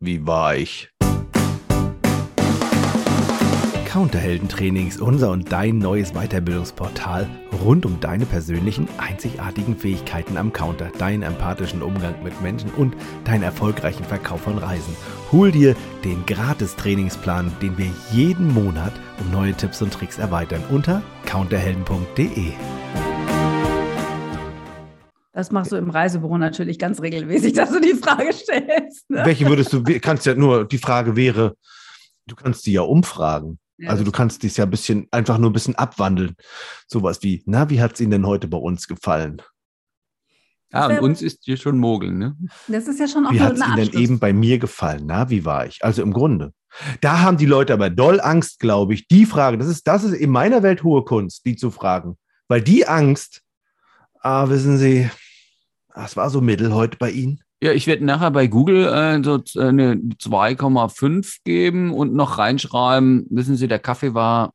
wie 0.00 0.26
war 0.26 0.56
ich? 0.56 0.90
Counterheldentrainings, 3.88 5.00
unser 5.00 5.30
und 5.30 5.50
dein 5.50 5.78
neues 5.78 6.12
Weiterbildungsportal 6.12 7.28
rund 7.64 7.86
um 7.86 7.98
deine 8.00 8.26
persönlichen, 8.26 8.86
einzigartigen 8.98 9.76
Fähigkeiten 9.76 10.36
am 10.36 10.52
Counter, 10.52 10.92
deinen 10.98 11.22
empathischen 11.22 11.82
Umgang 11.82 12.22
mit 12.22 12.40
Menschen 12.42 12.70
und 12.70 12.94
deinen 13.24 13.42
erfolgreichen 13.42 14.04
Verkauf 14.04 14.42
von 14.42 14.58
Reisen. 14.58 14.94
Hol 15.32 15.50
dir 15.50 15.74
den 16.04 16.24
Gratis-Trainingsplan, 16.26 17.50
den 17.62 17.76
wir 17.78 17.90
jeden 18.12 18.52
Monat 18.52 18.92
um 19.20 19.32
neue 19.32 19.54
Tipps 19.54 19.80
und 19.82 19.92
Tricks 19.92 20.18
erweitern 20.18 20.62
unter 20.70 21.02
counterhelden.de. 21.26 22.52
Das 25.38 25.52
machst 25.52 25.70
du 25.70 25.76
im 25.76 25.88
Reisebüro 25.88 26.36
natürlich 26.36 26.80
ganz 26.80 27.00
regelmäßig, 27.00 27.52
dass 27.54 27.70
du 27.70 27.80
die 27.80 27.94
Frage 27.94 28.32
stellst. 28.32 29.08
Ne? 29.08 29.22
Welche 29.24 29.46
würdest 29.46 29.72
du, 29.72 29.84
kannst 29.84 30.26
ja 30.26 30.34
nur, 30.34 30.64
die 30.66 30.78
Frage 30.78 31.14
wäre, 31.14 31.54
du 32.26 32.34
kannst 32.34 32.66
die 32.66 32.72
ja 32.72 32.82
umfragen. 32.82 33.60
Ja, 33.76 33.90
Also 33.90 34.02
du 34.02 34.10
kannst 34.10 34.42
dies 34.42 34.56
ja 34.56 34.64
ein 34.64 34.70
bisschen, 34.70 35.06
einfach 35.12 35.38
nur 35.38 35.50
ein 35.50 35.52
bisschen 35.52 35.76
abwandeln. 35.76 36.34
Sowas 36.88 37.22
wie, 37.22 37.44
na, 37.46 37.70
wie 37.70 37.80
hat 37.80 37.92
es 37.94 38.00
Ihnen 38.00 38.10
denn 38.10 38.26
heute 38.26 38.48
bei 38.48 38.58
uns 38.58 38.88
gefallen? 38.88 39.40
Ja, 40.72 40.88
und 40.88 40.98
uns 40.98 41.22
ist 41.22 41.44
hier 41.44 41.56
schon 41.56 41.78
Mogeln, 41.78 42.18
ne? 42.18 42.36
Das 42.66 42.88
ist 42.88 42.98
ja 42.98 43.06
schon 43.06 43.24
auch 43.24 43.30
Wie 43.30 43.40
hat 43.40 43.52
es 43.52 43.64
Ihnen 43.64 43.76
denn 43.76 43.92
eben 43.92 44.18
bei 44.18 44.32
mir 44.32 44.58
gefallen? 44.58 45.04
Na, 45.06 45.30
wie 45.30 45.44
war 45.44 45.66
ich? 45.66 45.84
Also 45.84 46.02
im 46.02 46.12
Grunde. 46.12 46.52
Da 47.00 47.20
haben 47.20 47.36
die 47.36 47.46
Leute 47.46 47.74
aber 47.74 47.90
doll 47.90 48.20
Angst, 48.20 48.58
glaube 48.58 48.92
ich. 48.92 49.06
Die 49.06 49.24
Frage, 49.24 49.56
das 49.56 49.68
ist, 49.68 49.86
das 49.86 50.02
ist 50.02 50.14
in 50.14 50.30
meiner 50.30 50.64
Welt 50.64 50.82
hohe 50.82 51.04
Kunst, 51.04 51.46
die 51.46 51.54
zu 51.54 51.70
fragen. 51.70 52.18
Weil 52.48 52.60
die 52.60 52.88
Angst, 52.88 53.42
ah, 54.20 54.48
wissen 54.48 54.78
Sie, 54.78 55.08
es 56.04 56.16
war 56.16 56.30
so 56.30 56.40
mittel 56.40 56.72
heute 56.74 56.96
bei 56.98 57.10
Ihnen. 57.10 57.40
Ja, 57.62 57.72
ich 57.72 57.86
werde 57.86 58.04
nachher 58.04 58.30
bei 58.30 58.46
Google 58.46 58.86
äh, 58.86 59.22
so 59.24 59.38
z- 59.38 59.60
eine 59.60 59.94
2,5 60.18 61.38
geben 61.44 61.92
und 61.92 62.14
noch 62.14 62.38
reinschreiben, 62.38 63.26
wissen 63.30 63.56
Sie, 63.56 63.66
der 63.68 63.80
Kaffee 63.80 64.14
war 64.14 64.52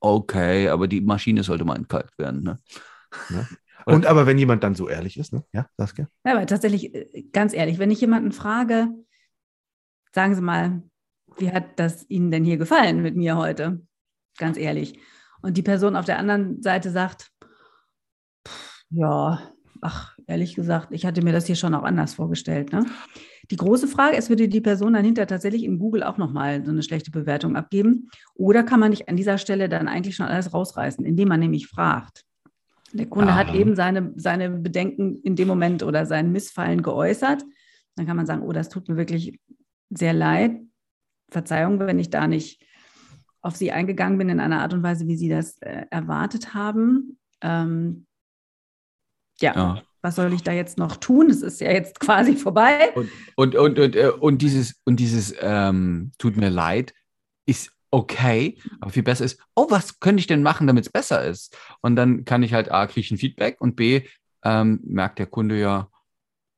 okay, 0.00 0.68
aber 0.68 0.86
die 0.88 1.00
Maschine 1.00 1.42
sollte 1.42 1.64
mal 1.64 1.76
entkalkt 1.76 2.16
werden. 2.18 2.42
Ne? 2.42 2.58
Oder- 3.86 3.96
Und 3.96 4.06
aber 4.06 4.26
wenn 4.26 4.38
jemand 4.38 4.62
dann 4.62 4.74
so 4.76 4.88
ehrlich 4.88 5.16
ist, 5.18 5.32
ne? 5.32 5.44
Ja, 5.52 5.66
Saskia? 5.76 6.06
Ja, 6.24 6.36
aber 6.36 6.46
tatsächlich, 6.46 6.94
äh, 6.94 7.22
ganz 7.32 7.52
ehrlich, 7.54 7.78
wenn 7.78 7.90
ich 7.90 8.00
jemanden 8.00 8.30
frage, 8.32 8.88
sagen 10.12 10.34
Sie 10.36 10.40
mal, 10.42 10.82
wie 11.38 11.50
hat 11.50 11.78
das 11.80 12.08
Ihnen 12.08 12.30
denn 12.30 12.44
hier 12.44 12.58
gefallen 12.58 13.02
mit 13.02 13.16
mir 13.16 13.36
heute? 13.36 13.82
Ganz 14.38 14.56
ehrlich. 14.56 14.98
Und 15.40 15.56
die 15.56 15.62
Person 15.62 15.96
auf 15.96 16.04
der 16.04 16.18
anderen 16.18 16.62
Seite 16.62 16.90
sagt, 16.92 17.30
"Pff, 18.46 18.84
ja, 18.90 19.40
ach, 19.80 20.16
ehrlich 20.32 20.54
gesagt, 20.54 20.88
ich 20.90 21.06
hatte 21.06 21.22
mir 21.22 21.32
das 21.32 21.46
hier 21.46 21.56
schon 21.56 21.74
auch 21.74 21.84
anders 21.84 22.14
vorgestellt. 22.14 22.72
Ne? 22.72 22.84
Die 23.50 23.56
große 23.56 23.86
Frage 23.86 24.16
ist, 24.16 24.28
würde 24.28 24.48
die 24.48 24.60
Person 24.60 24.94
dann 24.94 25.04
hinter 25.04 25.26
tatsächlich 25.26 25.64
in 25.64 25.78
Google 25.78 26.02
auch 26.02 26.18
nochmal 26.18 26.64
so 26.64 26.70
eine 26.72 26.82
schlechte 26.82 27.10
Bewertung 27.10 27.54
abgeben? 27.54 28.08
Oder 28.34 28.62
kann 28.62 28.80
man 28.80 28.90
nicht 28.90 29.08
an 29.08 29.16
dieser 29.16 29.38
Stelle 29.38 29.68
dann 29.68 29.88
eigentlich 29.88 30.16
schon 30.16 30.26
alles 30.26 30.52
rausreißen, 30.52 31.04
indem 31.04 31.28
man 31.28 31.40
nämlich 31.40 31.68
fragt? 31.68 32.24
Der 32.92 33.06
Kunde 33.06 33.34
hat 33.34 33.48
Ja. 33.48 33.54
eben 33.54 33.74
seine, 33.76 34.12
seine 34.16 34.50
Bedenken 34.50 35.20
in 35.22 35.36
dem 35.36 35.48
Moment 35.48 35.82
oder 35.82 36.06
sein 36.06 36.32
Missfallen 36.32 36.82
geäußert. 36.82 37.44
Dann 37.96 38.06
kann 38.06 38.16
man 38.16 38.26
sagen, 38.26 38.42
oh, 38.42 38.52
das 38.52 38.68
tut 38.68 38.88
mir 38.88 38.96
wirklich 38.96 39.38
sehr 39.90 40.12
leid. 40.12 40.60
Verzeihung, 41.30 41.78
wenn 41.78 41.98
ich 41.98 42.10
da 42.10 42.26
nicht 42.26 42.64
auf 43.40 43.56
Sie 43.56 43.72
eingegangen 43.72 44.18
bin 44.18 44.28
in 44.28 44.40
einer 44.40 44.60
Art 44.60 44.72
und 44.74 44.82
Weise, 44.82 45.06
wie 45.08 45.16
Sie 45.16 45.28
das 45.28 45.58
äh, 45.62 45.86
erwartet 45.90 46.54
haben. 46.54 47.18
Ähm, 47.40 48.06
ja, 49.40 49.54
Ja. 49.56 49.82
Was 50.02 50.16
soll 50.16 50.32
ich 50.32 50.42
da 50.42 50.52
jetzt 50.52 50.78
noch 50.78 50.96
tun? 50.96 51.30
Es 51.30 51.42
ist 51.42 51.60
ja 51.60 51.70
jetzt 51.70 52.00
quasi 52.00 52.36
vorbei. 52.36 52.92
Und, 53.36 53.54
und, 53.54 53.78
und, 53.78 53.96
äh, 53.96 54.10
und 54.10 54.42
dieses, 54.42 54.80
und 54.84 54.96
dieses 54.96 55.34
ähm, 55.40 56.12
tut 56.18 56.36
mir 56.36 56.50
leid, 56.50 56.92
ist 57.46 57.72
okay, 57.90 58.58
aber 58.80 58.90
viel 58.90 59.02
besser 59.02 59.24
ist, 59.24 59.40
oh, 59.54 59.66
was 59.70 60.00
könnte 60.00 60.20
ich 60.20 60.26
denn 60.26 60.42
machen, 60.42 60.66
damit 60.66 60.86
es 60.86 60.92
besser 60.92 61.24
ist? 61.24 61.56
Und 61.80 61.96
dann 61.96 62.24
kann 62.24 62.42
ich 62.42 62.52
halt 62.52 62.70
A, 62.70 62.86
kriege 62.86 63.00
ich 63.00 63.10
ein 63.10 63.18
Feedback 63.18 63.60
und 63.60 63.76
B, 63.76 64.02
ähm, 64.44 64.80
merkt 64.82 65.18
der 65.18 65.26
Kunde 65.26 65.60
ja, 65.60 65.88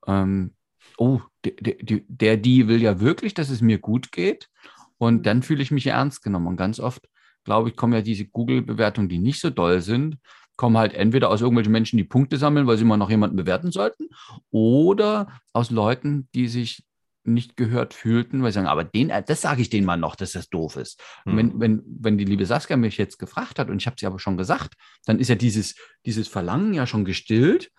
ähm, 0.07 0.55
oh, 0.97 1.21
der, 1.45 1.77
der, 2.09 2.37
die 2.37 2.69
will 2.69 2.81
ja 2.81 3.01
wirklich, 3.01 3.35
dass 3.35 3.51
es 3.51 3.61
mir 3.61 3.79
gut 3.79 4.13
geht. 4.13 4.49
Und 4.97 5.27
dann 5.27 5.43
fühle 5.43 5.63
ich 5.63 5.71
mich 5.71 5.85
ja 5.85 5.95
ernst 5.95 6.23
genommen. 6.23 6.47
Und 6.47 6.57
ganz 6.57 6.81
oft, 6.81 7.09
glaube 7.45 7.69
ich, 7.69 7.77
kommen 7.77 7.93
ja 7.93 8.01
diese 8.01 8.27
Google-Bewertungen, 8.27 9.09
die 9.09 9.19
nicht 9.19 9.41
so 9.41 9.51
doll 9.51 9.83
sind, 9.83 10.19
kommen 10.57 10.79
halt 10.79 10.95
entweder 10.95 11.31
aus 11.31 11.41
irgendwelchen 11.41 11.73
Menschen, 11.73 11.97
die 11.97 12.05
Punkte 12.05 12.37
sammeln, 12.37 12.67
weil 12.67 12.77
sie 12.77 12.85
mal 12.85 12.97
noch 12.97 13.11
jemanden 13.11 13.37
bewerten 13.37 13.73
sollten, 13.73 14.09
oder 14.51 15.29
aus 15.53 15.71
Leuten, 15.71 16.29
die 16.35 16.49
sich 16.49 16.85
nicht 17.25 17.57
gehört 17.57 17.95
fühlten, 17.95 18.43
weil 18.43 18.51
sie 18.51 18.57
sagen, 18.57 18.67
aber 18.67 18.85
den, 18.85 19.11
das 19.27 19.41
sage 19.41 19.63
ich 19.63 19.71
denen 19.71 19.87
mal 19.87 19.97
noch, 19.97 20.15
dass 20.15 20.33
das 20.33 20.51
doof 20.51 20.77
ist. 20.77 21.03
Hm. 21.25 21.37
wenn, 21.37 21.61
wenn, 21.61 21.83
wenn 21.87 22.19
die 22.19 22.25
liebe 22.25 22.47
Saskia 22.47 22.77
mich 22.77 22.99
jetzt 22.99 23.19
gefragt 23.19 23.59
hat 23.59 23.71
und 23.71 23.81
ich 23.81 23.87
habe 23.87 23.97
sie 23.99 24.07
aber 24.07 24.19
schon 24.19 24.37
gesagt, 24.37 24.75
dann 25.07 25.19
ist 25.19 25.29
ja 25.29 25.35
dieses, 25.35 25.75
dieses 26.05 26.29
Verlangen 26.29 26.75
ja 26.75 26.87
schon 26.87 27.05
gestillt. 27.05 27.71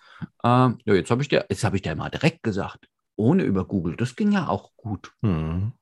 Ähm, 0.44 0.80
ja, 0.86 0.96
jetzt 0.96 1.12
habe 1.12 1.22
ich 1.22 1.28
dir, 1.28 1.46
jetzt 1.50 1.64
habe 1.64 1.76
ich 1.76 1.84
dir 1.84 1.96
mal 1.96 2.10
direkt 2.10 2.42
gesagt, 2.42 2.88
ohne 3.16 3.44
über 3.44 3.66
Google. 3.66 3.96
Das 3.96 4.16
ging 4.16 4.32
ja 4.32 4.48
auch 4.48 4.76
gut. 4.76 5.12
Hm. 5.22 5.74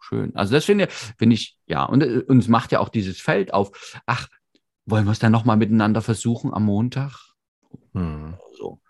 Schön. 0.00 0.34
Also 0.34 0.54
das 0.54 0.64
finde 0.64 0.88
finde 0.90 1.34
ich, 1.34 1.56
ja, 1.66 1.84
und, 1.84 2.02
äh, 2.02 2.24
und 2.26 2.38
es 2.38 2.48
macht 2.48 2.72
ja 2.72 2.80
auch 2.80 2.88
dieses 2.88 3.20
Feld 3.20 3.54
auf. 3.54 4.00
Ach, 4.04 4.28
wollen 4.86 5.04
wir 5.04 5.12
es 5.12 5.18
dann 5.18 5.32
nochmal 5.32 5.56
miteinander 5.56 6.02
versuchen 6.02 6.52
am 6.52 6.64
Montag? 6.64 7.12
Hm. 7.94 8.34
So. 8.58 8.80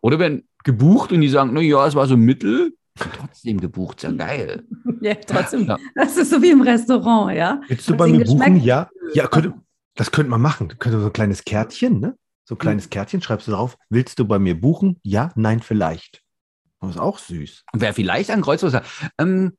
Oder 0.00 0.18
wenn 0.18 0.48
gebucht 0.64 1.12
und 1.12 1.20
die 1.20 1.28
sagen, 1.28 1.50
na 1.52 1.60
ja, 1.60 1.86
es 1.86 1.94
war 1.94 2.06
so 2.06 2.16
mittel, 2.16 2.76
trotzdem 2.98 3.60
gebucht, 3.60 3.98
ist 3.98 4.02
ja 4.04 4.12
geil. 4.12 4.64
Ja, 5.00 5.14
trotzdem. 5.16 5.66
Ja. 5.66 5.76
Das 5.94 6.16
ist 6.16 6.30
so 6.30 6.40
wie 6.40 6.50
im 6.50 6.62
Restaurant, 6.62 7.36
ja. 7.36 7.60
Willst 7.68 7.86
du 7.90 7.94
bei 7.94 8.06
mir 8.06 8.24
buchen? 8.24 8.56
Ja. 8.62 8.88
Ja, 9.12 9.26
könnte, 9.26 9.52
das 9.96 10.10
könnte 10.10 10.30
man 10.30 10.40
machen. 10.40 10.68
Könnte 10.78 10.98
so 10.98 11.06
ein 11.06 11.12
kleines 11.12 11.44
Kärtchen, 11.44 12.00
ne? 12.00 12.16
So 12.46 12.54
ein 12.54 12.58
kleines 12.58 12.88
Kärtchen 12.88 13.20
schreibst 13.20 13.46
du 13.46 13.52
drauf. 13.52 13.76
Willst 13.90 14.18
du 14.18 14.24
bei 14.24 14.38
mir 14.38 14.58
buchen? 14.58 14.98
Ja, 15.02 15.30
nein, 15.36 15.60
vielleicht. 15.60 16.22
Das 16.80 16.92
ist 16.92 16.98
auch 16.98 17.18
süß. 17.18 17.64
Wer 17.74 17.92
vielleicht 17.92 18.30
ein 18.30 18.40
Kreuzwasser. 18.40 18.82
Ähm, 19.18 19.58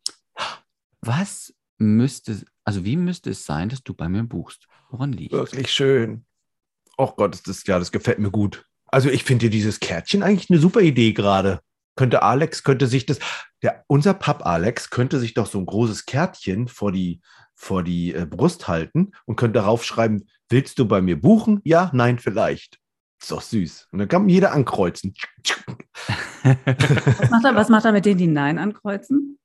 was 1.01 1.53
müsste, 1.77 2.43
also 2.65 2.83
wie 2.83 2.97
müsste 2.97 3.29
es 3.29 3.45
sein, 3.45 3.69
dass 3.69 3.83
du 3.83 3.93
bei 3.93 4.09
mir 4.09 4.23
buchst? 4.23 4.67
Woran 4.89 5.13
liegt? 5.13 5.31
Wirklich 5.31 5.71
schön. 5.71 6.25
Oh 6.97 7.11
Gott, 7.15 7.33
das, 7.33 7.43
das, 7.43 7.65
ja, 7.67 7.77
das 7.79 7.91
gefällt 7.91 8.19
mir 8.19 8.31
gut. 8.31 8.65
Also 8.87 9.09
ich 9.09 9.23
finde 9.23 9.49
dieses 9.49 9.79
Kärtchen 9.79 10.23
eigentlich 10.23 10.49
eine 10.49 10.59
super 10.59 10.81
Idee 10.81 11.13
gerade. 11.13 11.59
Könnte 11.95 12.23
Alex, 12.23 12.63
könnte 12.63 12.87
sich 12.87 13.05
das, 13.05 13.19
der, 13.61 13.83
unser 13.87 14.13
Papp 14.13 14.45
Alex 14.45 14.89
könnte 14.89 15.19
sich 15.19 15.33
doch 15.33 15.45
so 15.45 15.59
ein 15.59 15.65
großes 15.65 16.05
Kärtchen 16.05 16.67
vor 16.67 16.91
die, 16.91 17.21
vor 17.53 17.83
die 17.83 18.13
äh, 18.13 18.25
Brust 18.25 18.67
halten 18.67 19.11
und 19.25 19.35
könnte 19.35 19.59
darauf 19.59 19.85
schreiben, 19.85 20.25
willst 20.49 20.79
du 20.79 20.87
bei 20.87 21.01
mir 21.01 21.19
buchen? 21.19 21.61
Ja, 21.63 21.91
nein, 21.93 22.19
vielleicht. 22.19 22.79
Ist 23.21 23.31
doch 23.31 23.41
süß. 23.41 23.89
Und 23.91 23.99
dann 23.99 24.07
kann 24.07 24.27
jeder 24.27 24.51
ankreuzen. 24.51 25.13
Was 26.43 27.29
macht, 27.29 27.45
er, 27.45 27.55
was 27.55 27.69
macht 27.69 27.85
er 27.85 27.91
mit 27.91 28.05
denen, 28.05 28.17
die 28.17 28.27
Nein 28.27 28.59
ankreuzen? 28.59 29.39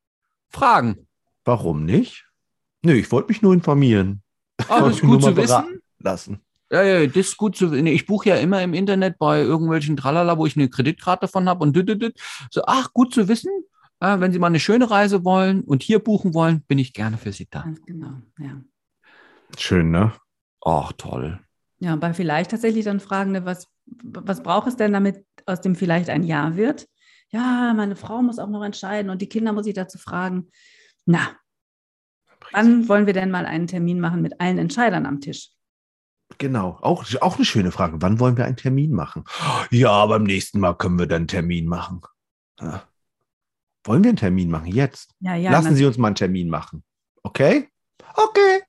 Fragen. 0.48 1.06
Warum 1.44 1.84
nicht? 1.84 2.29
Nö, 2.82 2.94
ich 2.94 3.10
wollte 3.12 3.28
mich 3.28 3.42
nur 3.42 3.52
informieren. 3.52 4.22
Ah, 4.68 4.80
das 4.80 4.96
ist 4.96 5.02
gut 5.02 5.22
zu 5.22 5.36
wissen. 5.36 5.80
Lassen. 5.98 6.40
Ja, 6.70 6.82
ja, 6.82 7.06
das 7.06 7.16
ist 7.16 7.36
gut 7.36 7.56
zu 7.56 7.70
wissen. 7.70 7.86
Ich 7.86 8.06
buche 8.06 8.30
ja 8.30 8.36
immer 8.36 8.62
im 8.62 8.74
Internet 8.74 9.18
bei 9.18 9.40
irgendwelchen 9.40 9.96
Tralala, 9.96 10.38
wo 10.38 10.46
ich 10.46 10.56
eine 10.56 10.68
Kreditkarte 10.68 11.28
von 11.28 11.48
habe 11.48 11.62
und 11.62 11.74
düdüdüd. 11.74 12.18
so, 12.50 12.62
ach, 12.66 12.92
gut 12.92 13.12
zu 13.12 13.28
wissen. 13.28 13.50
Äh, 14.00 14.18
wenn 14.20 14.32
Sie 14.32 14.38
mal 14.38 14.46
eine 14.46 14.60
schöne 14.60 14.90
Reise 14.90 15.24
wollen 15.24 15.62
und 15.62 15.82
hier 15.82 15.98
buchen 15.98 16.32
wollen, 16.32 16.62
bin 16.62 16.78
ich 16.78 16.94
gerne 16.94 17.18
für 17.18 17.32
Sie 17.32 17.48
da. 17.50 17.62
Ganz 17.62 17.82
genau, 17.84 18.12
ja. 18.38 18.62
Schön, 19.58 19.90
ne? 19.90 20.12
Ach, 20.64 20.92
toll. 20.92 21.38
Ja, 21.80 21.96
bei 21.96 22.14
vielleicht 22.14 22.50
tatsächlich 22.50 22.84
dann 22.84 23.00
fragen, 23.00 23.32
ne, 23.32 23.44
was, 23.44 23.66
was 24.02 24.42
braucht 24.42 24.68
es 24.68 24.76
denn, 24.76 24.92
damit 24.92 25.24
aus 25.46 25.60
dem 25.60 25.74
vielleicht 25.74 26.08
ein 26.08 26.22
Ja 26.22 26.56
wird? 26.56 26.86
Ja, 27.30 27.72
meine 27.74 27.96
Frau 27.96 28.22
muss 28.22 28.38
auch 28.38 28.48
noch 28.48 28.62
entscheiden 28.62 29.10
und 29.10 29.22
die 29.22 29.28
Kinder 29.28 29.52
muss 29.52 29.66
ich 29.66 29.74
dazu 29.74 29.98
fragen. 29.98 30.48
Na, 31.06 31.36
wann 32.52 32.88
wollen 32.88 33.06
wir 33.06 33.12
denn 33.12 33.30
mal 33.30 33.46
einen 33.46 33.66
Termin 33.66 34.00
machen 34.00 34.22
mit 34.22 34.40
allen 34.40 34.58
Entscheidern 34.58 35.06
am 35.06 35.20
Tisch? 35.20 35.50
Genau, 36.38 36.78
auch, 36.80 37.04
auch 37.20 37.36
eine 37.36 37.44
schöne 37.44 37.72
Frage. 37.72 38.00
Wann 38.00 38.20
wollen 38.20 38.36
wir 38.36 38.44
einen 38.44 38.56
Termin 38.56 38.92
machen? 38.92 39.24
Ja, 39.70 40.06
beim 40.06 40.22
nächsten 40.22 40.60
Mal 40.60 40.74
können 40.74 40.98
wir 40.98 41.06
dann 41.06 41.22
einen 41.22 41.28
Termin 41.28 41.66
machen. 41.66 42.00
Ja. 42.60 42.84
Wollen 43.84 44.04
wir 44.04 44.10
einen 44.10 44.16
Termin 44.16 44.50
machen? 44.50 44.66
Jetzt. 44.66 45.14
Ja, 45.20 45.34
ja. 45.34 45.50
Lassen 45.50 45.74
Sie 45.74 45.84
uns 45.84 45.98
mal 45.98 46.08
einen 46.08 46.16
Termin 46.16 46.48
machen. 46.48 46.84
Okay? 47.22 47.68
Okay. 48.14 48.62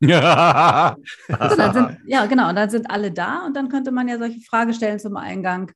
Ja. 0.00 0.96
Also 1.28 1.72
sind, 1.72 1.98
ja, 2.06 2.26
genau. 2.26 2.52
Dann 2.52 2.68
sind 2.68 2.90
alle 2.90 3.10
da 3.10 3.46
und 3.46 3.54
dann 3.56 3.68
könnte 3.68 3.90
man 3.90 4.06
ja 4.08 4.18
solche 4.18 4.40
Fragen 4.40 4.74
stellen 4.74 4.98
zum 4.98 5.16
Eingang. 5.16 5.72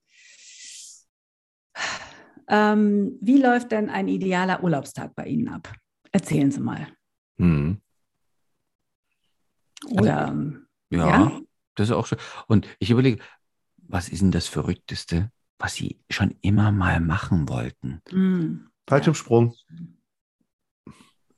Ähm, 2.49 3.17
wie 3.21 3.41
läuft 3.41 3.73
denn 3.73 3.89
ein 3.91 4.09
idealer 4.09 4.63
Urlaubstag 4.63 5.15
bei 5.15 5.27
Ihnen 5.27 5.49
ab? 5.49 5.73
Erzählen 6.13 6.51
Sie 6.51 6.61
mal. 6.61 6.89
Hm. 7.39 7.81
Oder 9.91 10.29
ähm, 10.29 10.67
Ja, 10.91 11.07
Ja. 11.09 11.41
das 11.75 11.89
ist 11.89 11.95
auch 11.95 12.07
schön. 12.07 12.19
Und 12.47 12.67
ich 12.79 12.91
überlege, 12.91 13.23
was 13.77 14.09
ist 14.09 14.23
denn 14.23 14.31
das 14.33 14.49
Verrückteste, 14.49 15.31
was 15.59 15.75
Sie 15.75 16.01
schon 16.11 16.35
immer 16.41 16.73
mal 16.73 17.01
machen 17.01 17.49
wollten? 17.49 18.01
hm, 18.11 18.69
Fallschirmsprung. 18.87 19.55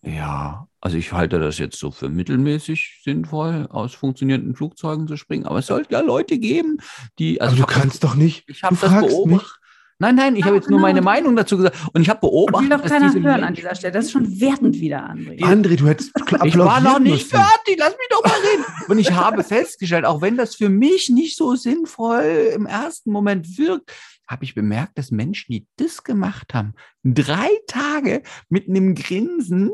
Ja, 0.02 0.66
also 0.80 0.96
ich 0.96 1.12
halte 1.12 1.38
das 1.38 1.58
jetzt 1.58 1.78
so 1.78 1.90
für 1.90 2.08
mittelmäßig 2.08 3.00
sinnvoll, 3.04 3.66
aus 3.70 3.94
funktionierenden 3.94 4.56
Flugzeugen 4.56 5.06
zu 5.06 5.16
springen. 5.18 5.44
Aber 5.44 5.58
es 5.58 5.66
sollte 5.66 5.92
ja 5.92 6.00
Leute 6.00 6.38
geben, 6.38 6.78
die. 7.18 7.40
Also 7.40 7.52
ich 7.54 7.58
du 7.60 7.62
hab 7.64 7.68
das- 7.74 7.78
kannst 7.82 8.04
doch 8.04 8.14
nicht. 8.14 8.48
Ich 8.48 8.62
habe 8.62 8.76
das 8.80 8.90
beobachtet. 8.90 9.59
Nein, 10.00 10.16
nein, 10.16 10.34
ich 10.34 10.40
Ja, 10.40 10.46
habe 10.46 10.56
jetzt 10.56 10.68
nur 10.70 10.78
genau. 10.78 10.88
meine 10.88 11.02
Meinung 11.02 11.36
dazu 11.36 11.56
gesagt. 11.58 11.76
Und 11.92 12.00
ich 12.02 12.08
habe 12.08 12.22
will 12.22 12.30
beobachtet, 12.30 12.72
doch 12.72 12.80
dass 12.80 12.90
keiner 12.90 13.06
diese 13.08 13.20
hören 13.22 13.34
an 13.34 13.40
Menschen- 13.40 13.54
dieser 13.56 13.74
Stelle. 13.76 13.92
Das 13.92 14.06
ist 14.06 14.10
schon 14.12 14.40
wertend 14.40 14.80
wieder, 14.80 15.10
André. 15.10 15.40
André, 15.42 15.76
du 15.76 15.86
hättest 15.86 16.10
Ich 16.44 16.58
war 16.58 16.80
noch 16.80 16.98
nicht 16.98 17.12
müssen. 17.12 17.28
fertig, 17.30 17.76
lass 17.78 17.90
mich 17.90 18.08
doch 18.10 18.24
mal 18.24 18.32
reden. 18.50 18.64
Und 18.88 18.98
ich 18.98 19.12
habe 19.12 19.44
festgestellt, 19.44 20.04
auch 20.06 20.22
wenn 20.22 20.36
das 20.36 20.54
für 20.56 20.68
mich 20.70 21.10
nicht 21.10 21.36
so 21.36 21.54
sinnvoll 21.54 22.50
im 22.54 22.66
ersten 22.66 23.12
Moment 23.12 23.58
wirkt, 23.58 23.92
habe 24.26 24.44
ich 24.44 24.54
bemerkt, 24.54 24.96
dass 24.96 25.10
Menschen, 25.10 25.52
die 25.52 25.66
das 25.76 26.02
gemacht 26.02 26.54
haben, 26.54 26.74
drei 27.04 27.48
Tage 27.66 28.22
mit 28.48 28.68
einem 28.68 28.94
Grinsen 28.94 29.70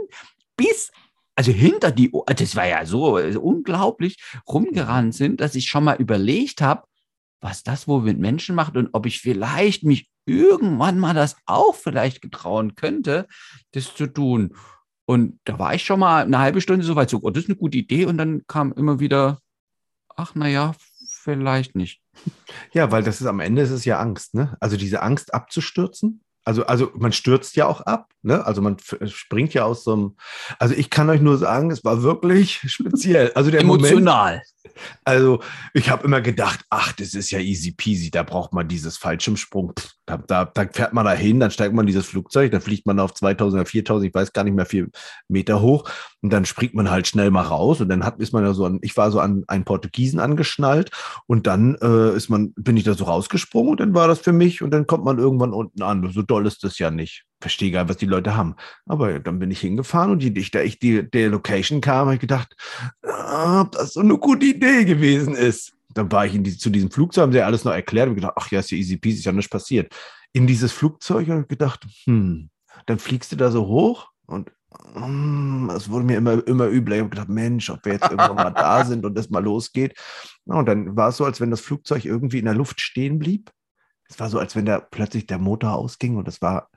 bis, 0.56 0.90
also 1.36 1.52
hinter 1.52 1.92
die, 1.92 2.10
Ohr- 2.10 2.24
das 2.26 2.56
war 2.56 2.66
ja 2.66 2.84
so 2.86 3.18
äh, 3.18 3.36
unglaublich, 3.36 4.16
rumgerannt 4.48 5.14
sind, 5.14 5.40
dass 5.40 5.54
ich 5.54 5.68
schon 5.68 5.84
mal 5.84 5.96
überlegt 6.00 6.62
habe, 6.62 6.82
was 7.42 7.62
das 7.62 7.86
wohl 7.86 8.00
mit 8.02 8.18
Menschen 8.18 8.54
macht 8.56 8.76
und 8.78 8.88
ob 8.92 9.04
ich 9.06 9.20
vielleicht 9.20 9.84
mich 9.84 10.08
irgendwann 10.26 10.98
mal 10.98 11.14
das 11.14 11.36
auch 11.46 11.74
vielleicht 11.74 12.20
getrauen 12.20 12.74
könnte, 12.74 13.26
das 13.72 13.94
zu 13.94 14.06
tun. 14.06 14.54
Und 15.06 15.38
da 15.44 15.58
war 15.58 15.74
ich 15.74 15.84
schon 15.84 16.00
mal 16.00 16.24
eine 16.24 16.38
halbe 16.38 16.60
Stunde 16.60 16.84
so 16.84 16.96
weit, 16.96 17.08
so, 17.10 17.20
oh, 17.22 17.30
das 17.30 17.44
ist 17.44 17.48
eine 17.48 17.56
gute 17.56 17.78
Idee. 17.78 18.06
Und 18.06 18.18
dann 18.18 18.42
kam 18.48 18.72
immer 18.72 18.98
wieder, 18.98 19.38
ach, 20.16 20.34
naja, 20.34 20.74
vielleicht 21.22 21.76
nicht. 21.76 22.02
Ja, 22.72 22.90
weil 22.90 23.02
das 23.04 23.20
ist 23.20 23.26
am 23.26 23.40
Ende 23.40 23.62
ist 23.62 23.70
es 23.70 23.84
ja 23.84 23.98
Angst, 24.00 24.34
ne? 24.34 24.56
Also 24.60 24.76
diese 24.76 25.02
Angst 25.02 25.32
abzustürzen. 25.32 26.22
Also, 26.44 26.64
also 26.66 26.92
man 26.94 27.12
stürzt 27.12 27.56
ja 27.56 27.66
auch 27.66 27.80
ab, 27.82 28.12
ne? 28.22 28.44
Also 28.46 28.62
man 28.62 28.76
f- 28.76 28.98
springt 29.12 29.52
ja 29.54 29.64
aus 29.64 29.84
so 29.84 29.92
einem. 29.92 30.16
Also 30.58 30.74
ich 30.74 30.90
kann 30.90 31.10
euch 31.10 31.20
nur 31.20 31.38
sagen, 31.38 31.70
es 31.70 31.84
war 31.84 32.02
wirklich 32.02 32.60
speziell. 32.66 33.32
Also 33.34 33.50
der 33.50 33.64
Moment, 33.64 33.86
Emotional. 33.86 34.42
Also 35.04 35.40
ich 35.74 35.90
habe 35.90 36.04
immer 36.04 36.20
gedacht, 36.20 36.60
ach, 36.70 36.92
das 36.92 37.14
ist 37.14 37.30
ja 37.30 37.38
easy 37.38 37.72
peasy, 37.72 38.10
da 38.10 38.22
braucht 38.22 38.52
man 38.52 38.68
dieses 38.68 38.96
Fallschirmsprung. 38.96 39.72
Pff, 39.78 39.90
Da, 40.06 40.18
da, 40.18 40.44
da 40.44 40.68
fährt 40.72 40.92
man 40.92 41.04
da 41.04 41.12
hin, 41.12 41.40
dann 41.40 41.50
steigt 41.50 41.74
man 41.74 41.86
dieses 41.86 42.06
Flugzeug, 42.06 42.52
dann 42.52 42.60
fliegt 42.60 42.86
man 42.86 43.00
auf 43.00 43.12
2000 43.14 43.60
oder 43.60 43.66
4000, 43.68 44.08
ich 44.08 44.14
weiß 44.14 44.32
gar 44.32 44.44
nicht 44.44 44.54
mehr, 44.54 44.66
vier 44.66 44.88
Meter 45.28 45.60
hoch 45.60 45.88
und 46.22 46.32
dann 46.32 46.44
springt 46.44 46.74
man 46.74 46.90
halt 46.90 47.08
schnell 47.08 47.30
mal 47.32 47.42
raus 47.42 47.80
und 47.80 47.88
dann 47.88 48.04
hat, 48.04 48.20
ist 48.20 48.32
man 48.32 48.44
ja 48.44 48.54
so 48.54 48.64
an, 48.66 48.78
ich 48.82 48.96
war 48.96 49.10
so 49.10 49.20
an 49.20 49.44
einen 49.48 49.64
Portugiesen 49.64 50.20
angeschnallt 50.20 50.90
und 51.26 51.46
dann 51.48 51.74
äh, 51.82 52.16
ist 52.16 52.28
man, 52.28 52.52
bin 52.54 52.76
ich 52.76 52.84
da 52.84 52.94
so 52.94 53.04
rausgesprungen 53.04 53.72
und 53.72 53.80
dann 53.80 53.94
war 53.94 54.08
das 54.08 54.20
für 54.20 54.32
mich 54.32 54.62
und 54.62 54.70
dann 54.70 54.86
kommt 54.86 55.04
man 55.04 55.18
irgendwann 55.18 55.52
unten 55.52 55.82
an. 55.82 56.08
So 56.12 56.22
doll 56.22 56.46
ist 56.46 56.62
das 56.64 56.78
ja 56.78 56.90
nicht. 56.92 57.25
Verstehe 57.40 57.70
gar, 57.70 57.82
nicht, 57.82 57.90
was 57.90 57.96
die 57.98 58.06
Leute 58.06 58.36
haben. 58.36 58.56
Aber 58.86 59.20
dann 59.20 59.38
bin 59.38 59.50
ich 59.50 59.60
hingefahren 59.60 60.10
und 60.10 60.22
ich, 60.22 60.50
da 60.50 60.62
ich 60.62 60.78
die, 60.78 61.08
der 61.08 61.28
Location 61.28 61.80
kam, 61.80 62.06
habe 62.06 62.14
ich 62.14 62.20
gedacht, 62.20 62.56
ah, 63.02 63.62
ob 63.62 63.72
das 63.72 63.92
so 63.92 64.00
eine 64.00 64.16
gute 64.16 64.46
Idee 64.46 64.84
gewesen 64.84 65.34
ist. 65.34 65.72
Dann 65.92 66.10
war 66.10 66.26
ich 66.26 66.34
in 66.34 66.44
die, 66.44 66.56
zu 66.56 66.70
diesem 66.70 66.90
Flugzeug, 66.90 67.22
haben 67.22 67.32
sie 67.32 67.38
ja 67.38 67.46
alles 67.46 67.64
noch 67.64 67.72
erklärt 67.72 68.08
und 68.08 68.14
gedacht, 68.14 68.34
ach 68.36 68.50
ja, 68.50 68.60
ist 68.60 68.70
ja 68.70 68.78
easy 68.78 68.96
peasy, 68.96 69.18
ist 69.18 69.24
ja 69.24 69.32
nichts 69.32 69.50
passiert. 69.50 69.94
In 70.32 70.46
dieses 70.46 70.72
Flugzeug 70.72 71.28
habe 71.28 71.42
ich 71.42 71.48
gedacht, 71.48 71.86
hm, 72.04 72.50
dann 72.86 72.98
fliegst 72.98 73.32
du 73.32 73.36
da 73.36 73.50
so 73.50 73.66
hoch 73.66 74.08
und 74.26 74.50
hm, 74.94 75.70
es 75.74 75.90
wurde 75.90 76.04
mir 76.04 76.16
immer, 76.16 76.46
immer 76.46 76.68
übler. 76.68 76.96
Ich 76.96 77.00
habe 77.00 77.10
gedacht, 77.10 77.28
Mensch, 77.28 77.70
ob 77.70 77.84
wir 77.84 77.94
jetzt 77.94 78.10
irgendwann 78.10 78.34
mal 78.34 78.50
da 78.50 78.84
sind 78.84 79.04
und 79.04 79.14
das 79.14 79.30
mal 79.30 79.42
losgeht. 79.42 79.94
Und 80.44 80.66
dann 80.66 80.96
war 80.96 81.08
es 81.08 81.16
so, 81.16 81.24
als 81.24 81.40
wenn 81.40 81.50
das 81.50 81.60
Flugzeug 81.60 82.04
irgendwie 82.04 82.38
in 82.38 82.44
der 82.44 82.54
Luft 82.54 82.80
stehen 82.80 83.18
blieb. 83.18 83.50
Es 84.08 84.18
war 84.20 84.28
so, 84.28 84.38
als 84.38 84.54
wenn 84.54 84.66
da 84.66 84.80
plötzlich 84.80 85.26
der 85.26 85.38
Motor 85.38 85.72
ausging 85.72 86.16
und 86.16 86.28
es 86.28 86.40
war 86.40 86.70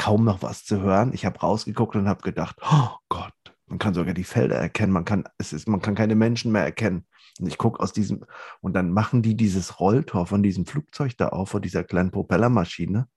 kaum 0.00 0.24
noch 0.24 0.40
was 0.40 0.64
zu 0.64 0.80
hören. 0.80 1.12
Ich 1.12 1.26
habe 1.26 1.38
rausgeguckt 1.40 1.94
und 1.94 2.08
habe 2.08 2.22
gedacht, 2.22 2.56
oh 2.62 2.88
Gott, 3.10 3.34
man 3.66 3.78
kann 3.78 3.92
sogar 3.92 4.14
die 4.14 4.24
Felder 4.24 4.56
erkennen, 4.56 4.94
man 4.94 5.04
kann, 5.04 5.24
es 5.36 5.52
ist, 5.52 5.68
man 5.68 5.82
kann 5.82 5.94
keine 5.94 6.14
Menschen 6.14 6.52
mehr 6.52 6.64
erkennen. 6.64 7.06
Und 7.38 7.48
ich 7.48 7.58
gucke 7.58 7.80
aus 7.80 7.92
diesem, 7.92 8.24
und 8.62 8.72
dann 8.72 8.92
machen 8.92 9.20
die 9.20 9.36
dieses 9.36 9.78
Rolltor 9.78 10.26
von 10.26 10.42
diesem 10.42 10.64
Flugzeug 10.64 11.18
da 11.18 11.28
auf, 11.28 11.50
von 11.50 11.60
dieser 11.60 11.84
kleinen 11.84 12.10
Propellermaschine. 12.10 13.08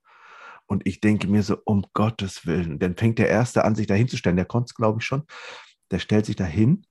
Und 0.66 0.86
ich 0.86 1.00
denke 1.00 1.26
mir 1.26 1.42
so, 1.42 1.56
um 1.64 1.86
Gottes 1.94 2.46
Willen. 2.46 2.72
Und 2.72 2.82
dann 2.82 2.96
fängt 2.96 3.18
der 3.18 3.30
Erste 3.30 3.64
an, 3.64 3.74
sich 3.74 3.86
da 3.86 3.94
hinzustellen. 3.94 4.36
Der 4.36 4.44
konnte 4.44 4.66
es, 4.70 4.74
glaube 4.74 5.00
ich, 5.00 5.06
schon. 5.06 5.24
Der 5.90 5.98
stellt 5.98 6.26
sich 6.26 6.36
da 6.36 6.44
hin, 6.44 6.86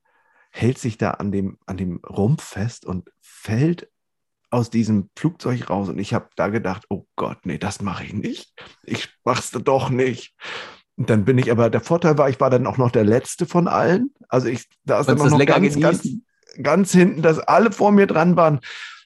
hält 0.50 0.78
sich 0.78 0.98
da 0.98 1.12
an 1.12 1.30
dem, 1.30 1.58
an 1.66 1.76
dem 1.76 2.00
Rumpf 2.04 2.42
fest 2.42 2.84
und 2.84 3.10
fällt 3.20 3.88
aus 4.54 4.70
diesem 4.70 5.10
Flugzeug 5.16 5.68
raus. 5.68 5.88
Und 5.88 5.98
ich 5.98 6.14
habe 6.14 6.28
da 6.36 6.48
gedacht, 6.48 6.84
oh 6.88 7.06
Gott, 7.16 7.38
nee, 7.44 7.58
das 7.58 7.82
mache 7.82 8.04
ich 8.04 8.12
nicht. 8.12 8.52
Ich 8.84 9.08
mach's 9.24 9.50
doch 9.50 9.90
nicht. 9.90 10.34
Und 10.96 11.10
dann 11.10 11.24
bin 11.24 11.38
ich, 11.38 11.50
aber 11.50 11.70
der 11.70 11.80
Vorteil 11.80 12.16
war, 12.18 12.28
ich 12.28 12.40
war 12.40 12.50
dann 12.50 12.66
auch 12.66 12.78
noch 12.78 12.92
der 12.92 13.04
Letzte 13.04 13.46
von 13.46 13.66
allen. 13.66 14.14
Also 14.28 14.46
ich 14.48 14.68
da 14.84 15.00
ist 15.00 15.08
immer 15.08 15.28
noch 15.28 15.44
ganz, 15.44 15.78
ganz, 15.78 16.08
ganz 16.62 16.92
hinten, 16.92 17.20
dass 17.20 17.40
alle 17.40 17.72
vor 17.72 17.90
mir 17.90 18.06
dran 18.06 18.36
waren. 18.36 18.60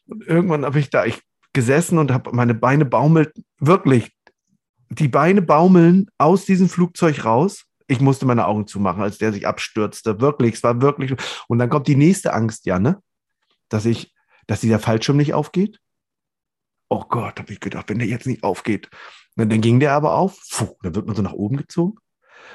Und 0.07 0.27
irgendwann 0.27 0.65
habe 0.65 0.79
ich 0.79 0.91
da 0.91 1.07
ich 1.07 1.23
gesessen 1.55 1.99
und 1.99 2.13
habe 2.13 2.31
meine 2.33 2.55
Beine 2.55 2.85
baumelt, 2.85 3.33
wirklich, 3.59 4.13
die 4.91 5.09
Beine 5.09 5.43
baumeln 5.43 6.09
aus 6.19 6.45
diesem 6.45 6.69
Flugzeug 6.69 7.25
raus. 7.25 7.65
Ich 7.87 8.01
musste 8.01 8.27
meine 8.27 8.47
Augen 8.47 8.67
zumachen, 8.67 9.03
als 9.03 9.17
der 9.17 9.33
sich 9.33 9.47
abstürzte. 9.47 10.21
Wirklich, 10.21 10.57
es 10.57 10.63
war 10.63 10.83
wirklich. 10.83 11.15
Und 11.49 11.59
dann 11.59 11.71
kommt 11.71 11.89
die 11.89 11.97
nächste 11.97 12.35
Angst, 12.35 12.67
ja, 12.67 12.79
ne? 12.79 13.03
Dass 13.71 13.87
ich, 13.87 14.13
dass 14.49 14.61
dieser 14.61 14.81
Fallschirm 14.81 15.17
nicht 15.17 15.35
aufgeht. 15.35 15.79
oh 16.91 17.05
Gott, 17.09 17.39
habe 17.39 17.53
ich 17.53 17.61
gedacht, 17.61 17.89
wenn 17.91 17.99
der 17.99 18.09
jetzt 18.09 18.27
nicht 18.27 18.43
aufgeht. 18.43 18.89
Und 19.37 19.53
dann 19.53 19.61
ging 19.61 19.79
der 19.79 19.93
aber 19.93 20.15
auf, 20.15 20.39
puh, 20.51 20.75
dann 20.83 20.95
wird 20.95 21.07
man 21.07 21.15
so 21.15 21.23
nach 21.23 21.35
oben 21.35 21.57
gezogen. 21.59 21.99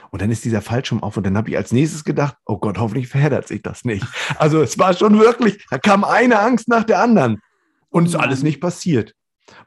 Und 0.09 0.21
dann 0.21 0.31
ist 0.31 0.43
dieser 0.43 0.61
Fallschirm 0.61 1.03
auf 1.03 1.15
und 1.17 1.23
dann 1.25 1.37
habe 1.37 1.51
ich 1.51 1.55
als 1.57 1.71
nächstes 1.71 2.03
gedacht, 2.03 2.35
oh 2.45 2.57
Gott, 2.57 2.79
hoffentlich 2.79 3.07
verheddert 3.07 3.47
sich 3.47 3.61
das 3.61 3.85
nicht. 3.85 4.05
Also 4.37 4.61
es 4.61 4.77
war 4.79 4.93
schon 4.95 5.19
wirklich, 5.19 5.63
da 5.69 5.77
kam 5.77 6.03
eine 6.03 6.39
Angst 6.39 6.67
nach 6.67 6.83
der 6.83 6.99
anderen 6.99 7.39
und 7.89 8.07
ist 8.07 8.15
alles 8.15 8.41
nicht 8.43 8.59
passiert. 8.59 9.13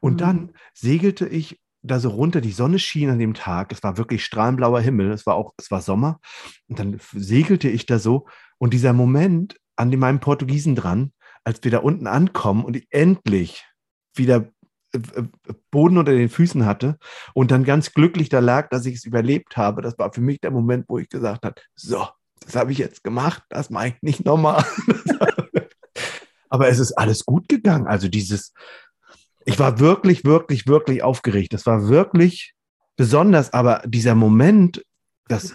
Und 0.01 0.15
Mhm. 0.15 0.19
dann 0.19 0.53
segelte 0.75 1.29
ich 1.29 1.61
da 1.83 2.01
so 2.01 2.09
runter, 2.11 2.41
die 2.41 2.51
Sonne 2.51 2.81
schien 2.81 3.09
an 3.11 3.21
dem 3.21 3.35
Tag, 3.35 3.71
es 3.73 3.85
war 3.85 3.97
wirklich 3.99 4.25
strahlenblauer 4.25 4.81
Himmel, 4.81 5.13
es 5.13 5.27
war 5.27 5.37
auch, 5.37 5.55
es 5.59 5.71
war 5.71 5.81
Sommer 5.81 6.19
und 6.67 6.81
dann 6.81 6.99
segelte 7.13 7.69
ich 7.69 7.87
da 7.87 8.01
so 8.01 8.27
und 8.59 8.75
dieser 8.75 8.93
Moment 8.93 9.61
an 9.77 9.93
dem 9.93 10.01
meinem 10.01 10.19
Portugiesen 10.19 10.75
dran, 10.75 11.13
als 11.47 11.63
wir 11.63 11.71
da 11.71 11.79
unten 11.79 12.09
ankommen 12.09 12.65
und 12.65 12.75
ich 12.75 12.89
endlich 12.91 13.65
wieder 14.17 14.49
äh, 14.93 14.99
äh, 14.99 15.23
Boden 15.71 15.97
unter 15.97 16.11
den 16.11 16.29
Füßen 16.29 16.67
hatte 16.67 16.99
und 17.35 17.53
dann 17.53 17.63
ganz 17.63 17.93
glücklich 17.93 18.29
da 18.29 18.41
lag, 18.41 18.69
dass 18.69 18.85
ich 18.85 18.97
es 18.97 19.05
überlebt 19.05 19.57
habe. 19.57 19.81
Das 19.81 19.97
war 19.97 20.13
für 20.13 20.21
mich 20.21 20.41
der 20.41 20.51
Moment, 20.51 20.87
wo 20.89 20.99
ich 20.99 21.09
gesagt 21.09 21.45
habe, 21.45 21.61
so, 21.77 22.09
das 22.41 22.57
habe 22.57 22.73
ich 22.73 22.79
jetzt 22.79 23.05
gemacht, 23.05 23.45
das 23.49 23.71
mache 23.71 23.89
ich 23.89 24.03
nicht 24.03 24.25
nochmal. 24.25 24.65
Aber 26.49 26.67
es 26.67 26.81
ist 26.81 26.93
alles 26.93 27.25
gut 27.25 27.49
gegangen. 27.49 27.87
Also 27.87 28.09
dieses, 28.09 28.53
ich 29.45 29.61
war 29.61 29.79
wirklich, 29.79 30.25
wirklich, 30.25 30.67
wirklich 30.67 31.05
aufgeregt. 31.05 31.53
Das 31.53 31.65
war 31.65 31.89
wirklich 31.89 32.55
besonders, 32.97 33.53
aber 33.53 33.83
dieser 33.85 34.15
Moment, 34.15 34.85
das 35.29 35.55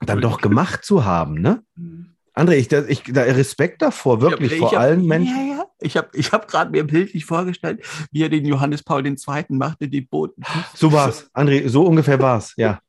dann 0.00 0.20
doch 0.20 0.40
gemacht 0.40 0.84
zu 0.84 1.04
haben, 1.04 1.34
ne? 1.40 1.62
André, 2.34 2.54
ich, 2.54 2.70
ich, 2.72 3.02
da 3.12 3.22
Respekt 3.22 3.80
davor, 3.82 4.20
wirklich 4.20 4.52
Ich 4.52 4.58
vor 4.58 4.72
hab- 4.72 4.78
allen 4.80 5.06
Menschen. 5.06 5.36
Ja, 5.48 5.56
ja. 5.56 5.64
Ich 5.80 5.96
habe 5.96 6.08
ich 6.14 6.32
hab 6.32 6.48
gerade 6.48 6.70
mir 6.70 6.84
bildlich 6.84 7.24
vorgestellt, 7.24 7.84
wie 8.10 8.22
er 8.22 8.28
den 8.28 8.44
Johannes 8.46 8.82
Paul 8.82 9.06
II. 9.06 9.16
machte, 9.50 9.88
die 9.88 10.00
Boten. 10.00 10.42
So 10.74 10.92
war's, 10.92 11.30
André, 11.34 11.68
so 11.68 11.84
ungefähr 11.86 12.18
war's, 12.20 12.54
ja. 12.56 12.80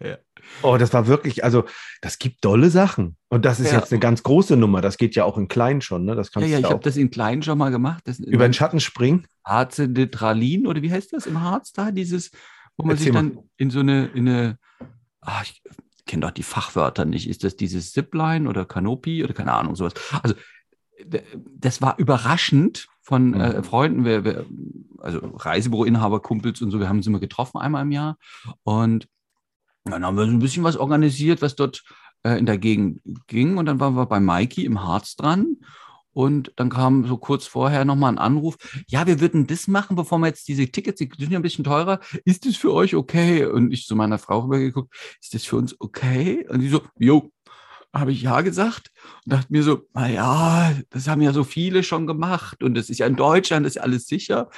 Ja. 0.00 0.16
Oh, 0.62 0.76
das 0.78 0.92
war 0.92 1.08
wirklich, 1.08 1.42
also 1.42 1.64
das 2.02 2.20
gibt 2.20 2.44
dolle 2.44 2.70
Sachen. 2.70 3.16
Und 3.30 3.44
das 3.44 3.58
ist 3.58 3.72
Ja. 3.72 3.78
jetzt 3.80 3.90
eine 3.92 3.98
ganz 3.98 4.22
große 4.22 4.56
Nummer. 4.56 4.80
Das 4.80 4.96
geht 4.96 5.16
ja 5.16 5.24
auch 5.24 5.36
in 5.36 5.48
klein 5.48 5.80
schon, 5.80 6.04
ne? 6.04 6.14
Das 6.14 6.28
Ja, 6.28 6.32
kannst 6.34 6.48
ja, 6.50 6.56
du 6.56 6.60
ich 6.60 6.68
ja 6.68 6.70
habe 6.70 6.84
das 6.84 6.96
in 6.96 7.10
klein 7.10 7.42
schon 7.42 7.58
mal 7.58 7.72
gemacht. 7.72 8.04
Das 8.06 8.20
über 8.20 8.46
den 8.46 8.52
Schatten 8.54 8.78
springen. 8.78 9.26
Acedetralin 9.42 10.68
oder 10.68 10.80
wie 10.82 10.92
heißt 10.92 11.12
das 11.12 11.26
im 11.26 11.40
Harz 11.40 11.72
da? 11.72 11.90
Dieses, 11.90 12.30
wo 12.76 12.84
man 12.86 12.92
Erzähl 12.96 13.04
sich 13.06 13.12
mal. 13.12 13.22
dann 13.24 13.38
in 13.56 13.70
so 13.70 13.80
eine, 13.80 14.06
in 14.14 14.28
eine, 14.28 14.58
ah, 15.20 15.40
ich 15.42 15.60
kenne 16.08 16.26
doch 16.26 16.32
die 16.32 16.42
Fachwörter 16.42 17.04
nicht. 17.04 17.28
Ist 17.28 17.44
das 17.44 17.54
dieses 17.54 17.92
Zipline 17.92 18.48
oder 18.48 18.64
Canopy 18.64 19.22
oder 19.22 19.34
keine 19.34 19.52
Ahnung, 19.52 19.76
sowas? 19.76 19.94
Also, 20.22 20.34
das 21.04 21.80
war 21.80 21.96
überraschend 21.98 22.88
von 23.02 23.34
äh, 23.34 23.58
Mhm. 23.58 23.64
Freunden, 23.64 24.04
wir, 24.04 24.24
wir, 24.24 24.46
also 24.98 25.20
Reisebüroinhaber, 25.20 26.20
Kumpels 26.20 26.60
und 26.60 26.72
so, 26.72 26.80
wir 26.80 26.88
haben 26.88 26.96
uns 26.98 27.06
immer 27.06 27.20
getroffen 27.20 27.58
einmal 27.58 27.82
im 27.82 27.92
Jahr 27.92 28.18
und 28.64 29.08
dann 29.84 30.04
haben 30.04 30.16
wir 30.16 30.26
so 30.26 30.32
ein 30.32 30.40
bisschen 30.40 30.64
was 30.64 30.76
organisiert, 30.76 31.40
was 31.40 31.54
dort 31.54 31.84
äh, 32.24 32.36
in 32.38 32.46
der 32.46 32.58
Gegend 32.58 33.00
ging 33.28 33.56
und 33.56 33.66
dann 33.66 33.78
waren 33.80 33.94
wir 33.94 34.06
bei 34.06 34.20
Mikey 34.20 34.64
im 34.64 34.82
Harz 34.82 35.14
dran 35.14 35.56
und 36.18 36.52
dann 36.56 36.68
kam 36.68 37.06
so 37.06 37.16
kurz 37.16 37.46
vorher 37.46 37.84
nochmal 37.84 38.12
ein 38.12 38.18
Anruf, 38.18 38.56
ja, 38.88 39.06
wir 39.06 39.20
würden 39.20 39.46
das 39.46 39.68
machen, 39.68 39.94
bevor 39.94 40.18
wir 40.18 40.26
jetzt 40.26 40.48
diese 40.48 40.66
Tickets, 40.66 40.98
die 40.98 41.08
sind 41.16 41.30
ja 41.30 41.38
ein 41.38 41.42
bisschen 41.42 41.62
teurer, 41.62 42.00
ist 42.24 42.44
das 42.44 42.56
für 42.56 42.72
euch 42.72 42.96
okay? 42.96 43.46
Und 43.46 43.70
ich 43.70 43.86
zu 43.86 43.94
meiner 43.94 44.18
Frau 44.18 44.40
rübergeguckt, 44.40 44.92
ist 45.20 45.34
das 45.34 45.44
für 45.44 45.54
uns 45.54 45.80
okay? 45.80 46.44
Und 46.48 46.58
die 46.58 46.70
so, 46.70 46.82
jo, 46.98 47.30
habe 47.94 48.10
ich 48.10 48.22
ja 48.22 48.40
gesagt 48.40 48.90
und 49.26 49.32
dachte 49.32 49.46
mir 49.50 49.62
so, 49.62 49.86
na 49.94 50.08
ja, 50.08 50.74
das 50.90 51.06
haben 51.06 51.22
ja 51.22 51.32
so 51.32 51.44
viele 51.44 51.84
schon 51.84 52.08
gemacht 52.08 52.64
und 52.64 52.74
das 52.74 52.90
ist 52.90 52.98
ja 52.98 53.06
in 53.06 53.14
Deutschland, 53.14 53.64
das 53.64 53.74
ist 53.74 53.76
ja 53.76 53.82
alles 53.82 54.08
sicher. 54.08 54.50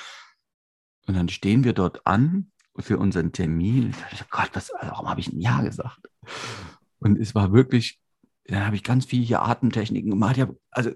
Und 1.07 1.15
dann 1.15 1.29
stehen 1.29 1.63
wir 1.63 1.75
dort 1.75 2.07
an 2.07 2.53
für 2.79 2.97
unseren 2.97 3.33
Termin. 3.33 3.91
Ich 3.91 4.19
dachte, 4.19 4.25
Gott, 4.31 4.51
was, 4.55 4.73
warum 4.81 5.11
habe 5.11 5.21
ich 5.21 5.31
ein 5.31 5.43
Ja 5.43 5.61
gesagt? 5.61 6.09
Und 7.01 7.19
es 7.21 7.35
war 7.35 7.53
wirklich, 7.53 8.01
dann 8.47 8.65
habe 8.65 8.77
ich 8.77 8.83
ganz 8.83 9.05
viele 9.05 9.43
Atemtechniken 9.43 10.09
gemacht. 10.09 10.39
Ich 10.39 10.43
hab, 10.43 10.55
also 10.71 10.93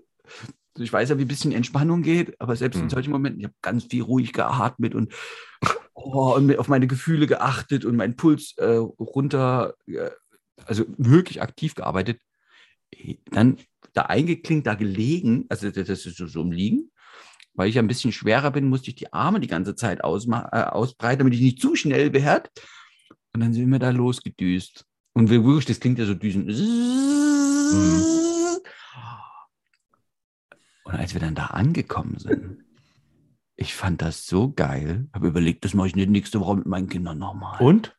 ich 0.79 0.93
weiß 0.93 1.09
ja, 1.11 1.19
wie 1.19 1.23
ein 1.23 1.29
bisschen 1.29 1.53
Entspannung 1.53 2.03
geht, 2.03 2.41
aber 2.41 2.57
selbst 2.57 2.79
in 2.79 2.87
Mhm. 2.87 2.91
solchen 2.91 3.11
Momenten, 3.13 3.41
ich 3.41 3.47
habe 3.47 3.55
ganz 3.63 3.85
viel 3.85 4.03
ruhig 4.03 4.33
geatmet 4.33 4.95
und, 4.95 5.13
oh, 5.95 6.35
und 6.35 6.59
auf 6.59 6.69
meine 6.69 6.87
Gefühle 6.87 7.27
geachtet 7.27 7.85
und 7.85 7.97
meinen 7.97 8.17
Puls 8.17 8.55
äh, 8.57 8.77
runter, 8.77 9.75
äh, 9.87 10.11
also 10.67 10.85
wirklich 10.99 11.43
aktiv 11.43 11.75
gearbeitet. 11.75 12.21
Dann 13.31 13.59
da 13.93 14.03
eingeklinkt, 14.03 14.67
da 14.67 14.75
gelegen, 14.75 15.47
also 15.49 15.71
das 15.71 15.89
ist 15.89 16.17
so, 16.17 16.27
so 16.27 16.43
im 16.43 16.53
Liegen. 16.53 16.91
Weil 17.57 17.69
ich 17.69 17.77
ja 17.77 17.83
ein 17.83 17.89
bisschen 17.89 18.11
schwerer 18.11 18.51
bin, 18.51 18.69
musste 18.69 18.89
ich 18.91 18.97
die 18.97 19.13
Arme 19.13 19.39
die 19.39 19.47
ganze 19.47 19.77
Zeit 19.77 20.01
äh, 20.01 20.03
ausbreiten, 20.03 21.19
damit 21.19 21.35
ich 21.35 21.41
nicht 21.41 21.61
zu 21.61 21.77
schnell 21.77 22.13
werde. 22.13 22.51
Und 23.33 23.41
dann 23.41 23.53
sind 23.53 23.71
wir 23.71 23.79
da 23.79 23.91
losgedüst. 23.91 24.85
Und 25.13 25.31
wir 25.31 25.45
wirklich, 25.45 25.67
das 25.67 25.79
klingt 25.79 26.01
ja 26.01 26.05
so 26.05 26.15
düsen. 26.15 26.49
Und 30.85 30.95
als 30.95 31.15
wir 31.15 31.21
dann 31.21 31.35
da 31.35 31.47
angekommen 31.47 32.19
sind, 32.19 32.65
ich 33.57 33.75
fand 33.75 34.03
das 34.03 34.27
so 34.27 34.53
geil. 34.53 35.09
Habe 35.13 35.29
überlegt, 35.29 35.65
das 35.65 35.75
mache 35.75 35.89
ich 35.89 35.97
nicht 35.97 36.11
nächste 36.11 36.41
Woche 36.41 36.57
mit 36.57 36.67
meinen 36.67 36.89
Kindern 36.89 37.19
nochmal. 37.19 37.61
Und? 37.61 37.97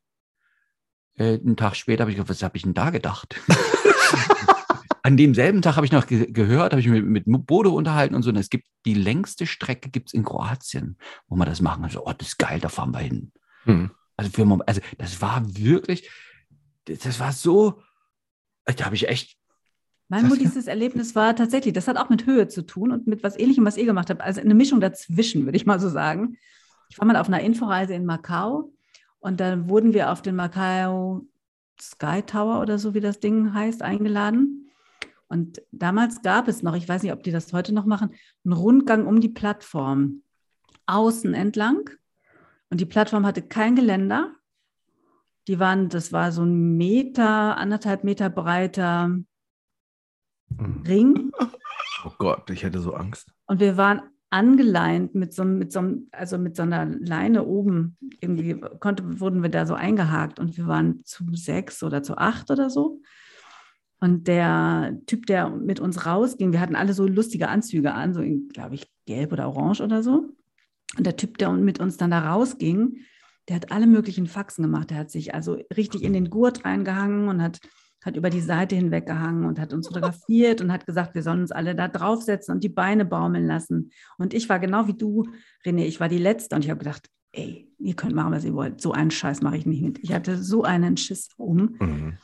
Äh, 1.16 1.40
einen 1.40 1.56
Tag 1.56 1.76
später 1.76 2.02
habe 2.02 2.12
ich 2.12 2.18
gedacht, 2.18 2.30
was 2.30 2.44
habe 2.44 2.58
ich 2.58 2.64
denn 2.64 2.74
da 2.74 2.90
gedacht? 2.90 3.40
An 5.02 5.18
demselben 5.18 5.62
Tag 5.62 5.76
habe 5.76 5.86
ich 5.86 5.92
noch 5.92 6.08
ge 6.08 6.32
gehört, 6.32 6.74
habe 6.74 6.82
ich 6.82 6.88
mich 6.88 7.04
mit, 7.04 7.28
mit 7.28 7.46
Bodo 7.46 7.72
unterhalten 7.72 8.16
und 8.16 8.24
so. 8.24 8.32
Und 8.32 8.38
es 8.38 8.50
gibt 8.50 8.68
die 8.86 8.96
längste 8.96 9.46
Strecke 9.46 9.90
gibt's 9.90 10.14
in 10.14 10.24
Kroatien, 10.24 10.98
wo 11.28 11.36
man 11.36 11.48
das 11.48 11.62
machen 11.62 11.84
kann. 11.84 11.92
So, 11.92 12.06
oh, 12.06 12.14
das 12.18 12.30
ist 12.30 12.38
geil, 12.38 12.60
da 12.60 12.70
fahren 12.70 12.92
wir 12.92 13.00
hin. 13.00 13.32
Hm. 13.64 13.92
Also, 14.18 14.32
für, 14.32 14.60
also 14.68 14.82
das 14.98 15.22
war 15.22 15.44
wirklich, 15.46 16.10
das, 16.86 17.00
das 17.00 17.20
war 17.20 17.32
so, 17.32 17.82
da 18.66 18.86
habe 18.86 18.96
ich 18.96 19.08
echt, 19.08 19.38
Mein 20.08 20.22
Saskia? 20.22 20.48
mutigste 20.48 20.70
Erlebnis 20.70 21.16
war 21.16 21.36
tatsächlich, 21.36 21.74
das 21.74 21.88
hat 21.88 21.98
auch 21.98 22.10
mit 22.10 22.26
Höhe 22.26 22.48
zu 22.48 22.62
tun 22.62 22.92
und 22.92 23.08
mit 23.08 23.24
was 23.24 23.38
Ähnlichem, 23.38 23.66
was 23.66 23.78
ihr 23.78 23.86
gemacht 23.86 24.10
habt. 24.10 24.22
Also 24.22 24.42
eine 24.42 24.56
Mischung 24.56 24.80
dazwischen, 24.80 25.46
würde 25.46 25.58
ich 25.58 25.66
mal 25.66 25.80
so 25.80 25.90
sagen. 25.90 26.38
Ich 26.90 27.00
war 27.00 27.06
mal 27.06 27.16
auf 27.18 27.28
einer 27.28 27.42
Inforeise 27.42 27.94
in 27.94 28.06
Macau 28.06 28.72
und 29.20 29.40
dann 29.40 29.70
wurden 29.70 29.94
wir 29.94 30.12
auf 30.12 30.22
den 30.22 30.36
Macau 30.36 31.26
Sky 31.82 32.22
Tower 32.22 32.62
oder 32.62 32.78
so, 32.78 32.94
wie 32.94 33.00
das 33.00 33.20
Ding 33.20 33.54
heißt, 33.54 33.82
eingeladen. 33.82 34.72
Und 35.28 35.62
damals 35.72 36.22
gab 36.22 36.48
es 36.48 36.64
noch, 36.64 36.76
ich 36.76 36.88
weiß 36.88 37.04
nicht, 37.04 37.12
ob 37.12 37.24
die 37.24 37.32
das 37.32 37.52
heute 37.52 37.74
noch 37.74 37.86
machen, 37.86 38.12
einen 38.44 38.54
Rundgang 38.54 39.08
um 39.08 39.20
die 39.20 39.30
Plattform 39.30 40.22
außen 40.86 41.34
entlang. 41.34 41.90
Und 42.70 42.82
die 42.82 42.86
Plattform 42.86 43.26
hatte 43.26 43.42
kein 43.42 43.76
Geländer. 43.76 44.32
Die 45.48 45.60
waren, 45.60 45.90
das 45.90 46.12
war 46.12 46.32
so 46.32 46.44
ein 46.44 46.78
Meter, 46.78 47.58
anderthalb 47.58 48.04
Meter 48.04 48.30
breiter. 48.30 49.18
Ring 50.88 51.32
Oh 52.06 52.12
Gott, 52.18 52.50
ich 52.50 52.64
hätte 52.64 52.80
so 52.80 52.94
Angst. 52.94 53.28
und 53.48 53.60
wir 53.60 53.78
waren 53.78 54.02
angeleint 54.30 55.16
mit 55.16 55.34
so, 55.34 55.46
mit 55.46 55.72
so, 55.72 55.82
also 56.12 56.38
mit 56.38 56.56
so 56.56 56.64
einer 56.64 56.86
Leine 56.86 57.46
oben. 57.46 57.98
Irgendwie 58.20 58.60
konnte, 58.80 59.20
wurden 59.20 59.44
wir 59.44 59.50
da 59.50 59.66
so 59.66 59.76
eingehakt 59.76 60.40
und 60.40 60.58
wir 60.58 60.68
waren 60.68 61.04
zu 61.06 61.24
sechs 61.34 61.84
oder 61.84 62.04
zu 62.04 62.18
acht 62.18 62.52
oder 62.52 62.70
so. 62.70 63.02
Und 64.00 64.28
der 64.28 65.00
Typ, 65.06 65.26
der 65.26 65.50
mit 65.50 65.80
uns 65.80 66.06
rausging, 66.06 66.52
wir 66.52 66.60
hatten 66.60 66.76
alle 66.76 66.94
so 66.94 67.08
lustige 67.08 67.48
Anzüge 67.48 67.94
an, 67.94 68.14
so 68.14 68.22
in, 68.22 68.50
glaube 68.50 68.76
ich, 68.76 68.92
gelb 69.06 69.32
oder 69.32 69.48
orange 69.48 69.82
oder 69.82 70.04
so. 70.04 70.30
Und 70.98 71.06
der 71.06 71.16
Typ, 71.16 71.38
der 71.38 71.52
mit 71.54 71.80
uns 71.80 71.98
dann 71.98 72.12
da 72.12 72.32
rausging, 72.32 72.98
der 73.48 73.56
hat 73.56 73.72
alle 73.72 73.88
möglichen 73.88 74.28
Faxen 74.28 74.64
gemacht. 74.64 74.90
Der 74.90 74.98
hat 74.98 75.12
sich 75.12 75.34
also 75.34 75.58
richtig 75.76 76.04
in 76.04 76.14
den 76.14 76.30
Gurt 76.30 76.66
reingehangen 76.66 77.30
und 77.30 77.42
hat, 77.42 77.60
hat 78.06 78.16
über 78.16 78.30
die 78.30 78.42
Seite 78.42 78.76
hinweg 78.76 79.08
gehangen 79.08 79.46
und 79.46 79.60
hat 79.60 79.74
uns 79.74 79.88
fotografiert 79.88 80.62
und 80.62 80.72
hat 80.72 80.86
gesagt, 80.86 81.16
wir 81.16 81.24
sollen 81.24 81.42
uns 81.42 81.52
alle 81.52 81.74
da 81.74 81.88
draufsetzen 81.88 82.54
und 82.54 82.64
die 82.64 82.70
Beine 82.70 83.04
baumeln 83.04 83.48
lassen. 83.48 83.90
Und 84.18 84.34
ich 84.34 84.48
war 84.48 84.60
genau 84.60 84.88
wie 84.88 84.94
du, 84.94 85.28
René, 85.66 85.86
ich 85.86 86.00
war 86.00 86.08
die 86.08 86.20
Letzte 86.20 86.56
und 86.56 86.64
ich 86.64 86.70
habe 86.70 86.78
gedacht, 86.78 87.10
ey, 87.32 87.68
ihr 87.80 87.96
könnt 87.96 88.14
machen, 88.14 88.32
was 88.32 88.46
ihr 88.46 88.54
wollt. 88.54 88.80
So 88.80 88.92
einen 88.92 89.12
Scheiß 89.12 89.42
mache 89.42 89.58
ich 89.58 89.66
nicht 89.66 89.82
mit. 89.82 90.00
Ich 90.04 90.14
hatte 90.14 90.42
so 90.42 90.64
einen 90.64 90.98
Schiss 90.98 91.30
um. 91.38 91.76
Mhm. 91.80 92.18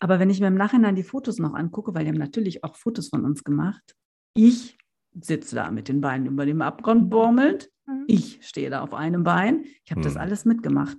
Aber 0.00 0.18
wenn 0.18 0.30
ich 0.30 0.40
mir 0.40 0.48
im 0.48 0.56
Nachhinein 0.56 0.96
die 0.96 1.02
Fotos 1.02 1.38
noch 1.38 1.54
angucke, 1.54 1.94
weil 1.94 2.04
die 2.04 2.10
haben 2.10 2.18
natürlich 2.18 2.64
auch 2.64 2.76
Fotos 2.76 3.08
von 3.08 3.24
uns 3.24 3.44
gemacht, 3.44 3.94
ich 4.34 4.76
sitze 5.20 5.54
da 5.54 5.70
mit 5.70 5.88
den 5.88 6.00
Beinen 6.00 6.26
über 6.26 6.46
dem 6.46 6.62
Abgrund 6.62 7.10
baumelnd, 7.10 7.70
ich 8.06 8.40
stehe 8.46 8.70
da 8.70 8.82
auf 8.82 8.92
einem 8.92 9.24
Bein, 9.24 9.64
ich 9.84 9.90
habe 9.90 10.02
das 10.02 10.14
Hm. 10.14 10.20
alles 10.20 10.44
mitgemacht. 10.44 10.98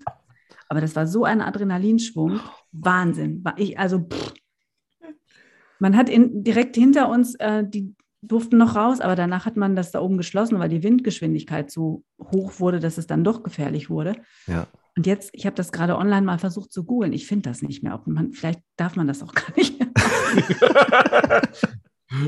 Aber 0.69 0.81
das 0.81 0.95
war 0.95 1.07
so 1.07 1.25
ein 1.25 1.41
Adrenalinschwung, 1.41 2.39
Wahnsinn. 2.71 3.43
War 3.43 3.57
ich, 3.57 3.77
also 3.77 3.99
pff. 3.99 4.33
man 5.79 5.97
hat 5.97 6.09
in, 6.09 6.43
direkt 6.43 6.75
hinter 6.75 7.09
uns, 7.09 7.35
äh, 7.35 7.63
die 7.67 7.95
durften 8.21 8.57
noch 8.57 8.75
raus, 8.75 9.01
aber 9.01 9.15
danach 9.15 9.45
hat 9.45 9.57
man 9.57 9.75
das 9.75 9.91
da 9.91 10.01
oben 10.01 10.17
geschlossen, 10.17 10.59
weil 10.59 10.69
die 10.69 10.83
Windgeschwindigkeit 10.83 11.71
so 11.71 12.03
hoch 12.19 12.59
wurde, 12.59 12.79
dass 12.79 12.97
es 12.97 13.07
dann 13.07 13.23
doch 13.23 13.43
gefährlich 13.43 13.89
wurde. 13.89 14.13
Ja. 14.45 14.67
Und 14.95 15.07
jetzt, 15.07 15.29
ich 15.33 15.45
habe 15.45 15.55
das 15.55 15.71
gerade 15.71 15.97
online 15.97 16.25
mal 16.25 16.39
versucht 16.39 16.71
zu 16.71 16.83
googeln. 16.83 17.13
Ich 17.13 17.25
finde 17.25 17.49
das 17.49 17.61
nicht 17.61 17.83
mehr. 17.83 17.95
Ob 17.95 18.07
man, 18.07 18.33
vielleicht 18.33 18.61
darf 18.75 18.95
man 18.95 19.07
das 19.07 19.23
auch 19.23 19.33
gar 19.33 19.55
nicht. 19.55 19.79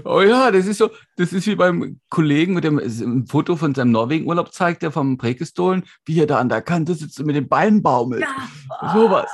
Oh 0.05 0.21
ja, 0.21 0.51
das 0.51 0.67
ist 0.67 0.77
so, 0.77 0.91
das 1.15 1.33
ist 1.33 1.47
wie 1.47 1.55
beim 1.55 1.99
Kollegen 2.09 2.53
mit 2.53 2.63
dem 2.63 2.77
ein 2.77 3.25
Foto 3.25 3.55
von 3.55 3.73
seinem 3.73 3.91
Norwegen-Urlaub 3.91 4.53
zeigt, 4.53 4.83
der 4.83 4.91
vom 4.91 5.17
Prägestolen, 5.17 5.83
wie 6.05 6.19
er 6.19 6.27
da 6.27 6.37
an 6.39 6.49
der 6.49 6.61
Kante 6.61 6.93
sitzt 6.93 7.19
und 7.19 7.25
mit 7.25 7.35
den 7.35 7.47
Beinen 7.47 7.81
baumelt. 7.81 8.21
Ja. 8.21 8.93
Sowas. 8.93 9.29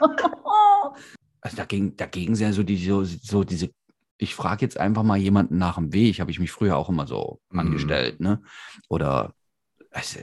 Also 1.42 1.56
dagegen, 1.56 1.96
dagegen 1.96 2.34
sind 2.34 2.48
ja 2.48 2.52
so, 2.52 2.62
die, 2.62 2.76
so, 2.76 3.02
so 3.04 3.44
diese, 3.44 3.70
ich 4.18 4.34
frage 4.34 4.62
jetzt 4.62 4.78
einfach 4.78 5.02
mal 5.02 5.16
jemanden 5.16 5.56
nach 5.56 5.76
dem 5.76 5.90
Weg, 5.92 6.20
habe 6.20 6.30
ich 6.30 6.38
mich 6.38 6.50
früher 6.52 6.76
auch 6.76 6.90
immer 6.90 7.06
so 7.06 7.40
Mhm. 7.50 7.58
angestellt, 7.60 8.20
ne? 8.20 8.42
Oder 8.90 9.32
also, 9.90 10.20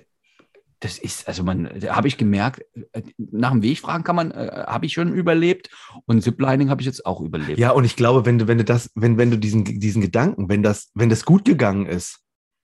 das 0.80 1.00
ist, 1.00 1.28
also 1.28 1.44
man, 1.44 1.68
habe 1.90 2.08
ich 2.08 2.18
gemerkt, 2.18 2.62
äh, 2.92 3.02
nach 3.18 3.52
dem 3.52 3.64
Weg 3.64 3.80
fragen 3.80 4.04
kann 4.04 4.16
man, 4.16 4.32
äh, 4.32 4.66
habe 4.68 4.86
ich 4.86 4.94
schon 4.94 5.12
überlebt 5.14 5.70
und 6.06 6.22
Ziplining 6.22 6.70
habe 6.70 6.82
ich 6.82 6.86
jetzt 6.86 7.06
auch 7.06 7.20
überlebt. 7.22 7.58
Ja, 7.58 7.72
und 7.72 7.84
ich 7.84 7.96
glaube, 7.96 8.26
wenn 8.26 8.38
du, 8.38 8.48
wenn 8.48 8.60
du 8.60 8.64
das, 8.64 8.92
wenn, 8.94 9.18
wenn 9.18 9.32
du 9.32 9.38
diesen, 9.38 9.64
diesen 9.64 10.02
Gedanken, 10.02 10.50
wenn 10.50 10.62
das, 10.62 10.92
wenn 10.94 11.10
das 11.10 11.26
gut 11.26 11.46
gegangen 11.46 11.86
ist, 11.88 12.20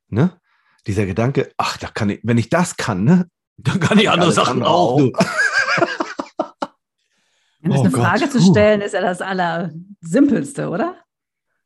ne? 0.10 0.40
Dieser 0.86 1.06
Gedanke, 1.06 1.50
ach, 1.58 1.78
da 1.78 1.88
kann 1.88 2.10
ich, 2.10 2.20
wenn 2.24 2.38
ich 2.38 2.50
das 2.50 2.76
kann, 2.78 3.04
ne? 3.04 3.30
dann 3.58 3.80
kann 3.80 3.98
ich 3.98 4.10
andere 4.10 4.32
Sachen 4.34 4.58
andere 4.64 4.70
auch. 4.70 4.98
du. 5.00 5.12
Das 7.66 7.78
Oh 7.78 7.82
eine 7.84 7.92
Gott, 7.92 8.02
Frage 8.02 8.30
zu 8.30 8.42
stellen, 8.42 8.82
ist 8.82 8.94
ja 8.94 9.02
das 9.02 9.22
Allersimpelste, 9.22 10.68
oder? 10.70 10.98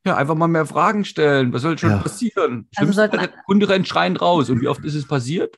Ja, 0.06 0.16
einfach 0.16 0.36
mal 0.36 0.48
mehr 0.48 0.66
Fragen 0.68 1.04
stellen. 1.06 1.52
Was 1.54 1.64
soll 1.64 1.78
schon 1.78 1.90
Ja. 1.90 1.98
passieren? 1.98 2.68
Also 2.76 2.94
Schlimmste, 2.94 2.94
sollten- 3.02 3.18
der 3.18 3.30
Kunde 3.46 3.68
rennt 3.68 3.88
schreiend 3.88 4.22
raus. 4.22 4.50
Und 4.52 4.62
wie 4.62 4.68
oft 4.68 4.86
ist 4.86 4.94
es 4.94 5.08
passiert? 5.08 5.58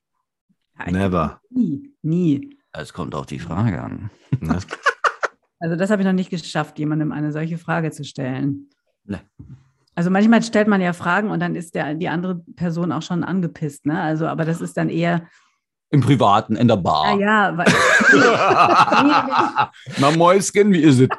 Never. 0.88 1.42
Nie, 1.50 1.94
nie. 2.02 2.58
Es 2.72 2.94
kommt 2.94 3.16
auf 3.16 3.26
die 3.26 3.40
Frage 3.40 3.82
an. 3.82 4.10
Ne? 4.40 4.60
Also 5.62 5.76
das 5.76 5.90
habe 5.90 6.02
ich 6.02 6.06
noch 6.06 6.14
nicht 6.14 6.30
geschafft, 6.30 6.80
jemandem 6.80 7.12
eine 7.12 7.34
solche 7.34 7.58
Frage 7.58 7.92
zu 7.92 8.06
stellen. 8.06 8.70
Ne. 9.04 9.20
Also 9.94 10.10
manchmal 10.10 10.42
stellt 10.42 10.70
man 10.70 10.80
ja 10.80 10.94
Fragen 10.94 11.32
und 11.32 11.42
dann 11.42 11.56
ist 11.56 11.76
der, 11.76 11.96
die 11.96 12.08
andere 12.08 12.40
Person 12.56 12.94
auch 12.94 13.02
schon 13.02 13.26
angepisst, 13.26 13.86
ne? 13.86 14.02
Also, 14.02 14.28
aber 14.28 14.46
das 14.46 14.62
ist 14.62 14.78
dann 14.78 14.88
eher, 14.88 15.28
Im 15.92 16.02
Privaten, 16.02 16.56
in 16.56 16.68
der 16.68 16.78
Bar. 16.78 17.06
ah 17.06 17.18
ja, 17.18 17.58
weil, 17.58 17.66
Na, 19.98 20.12
Mäuschen, 20.16 20.72
wie 20.72 20.82
ist 20.82 21.00
es? 21.00 21.10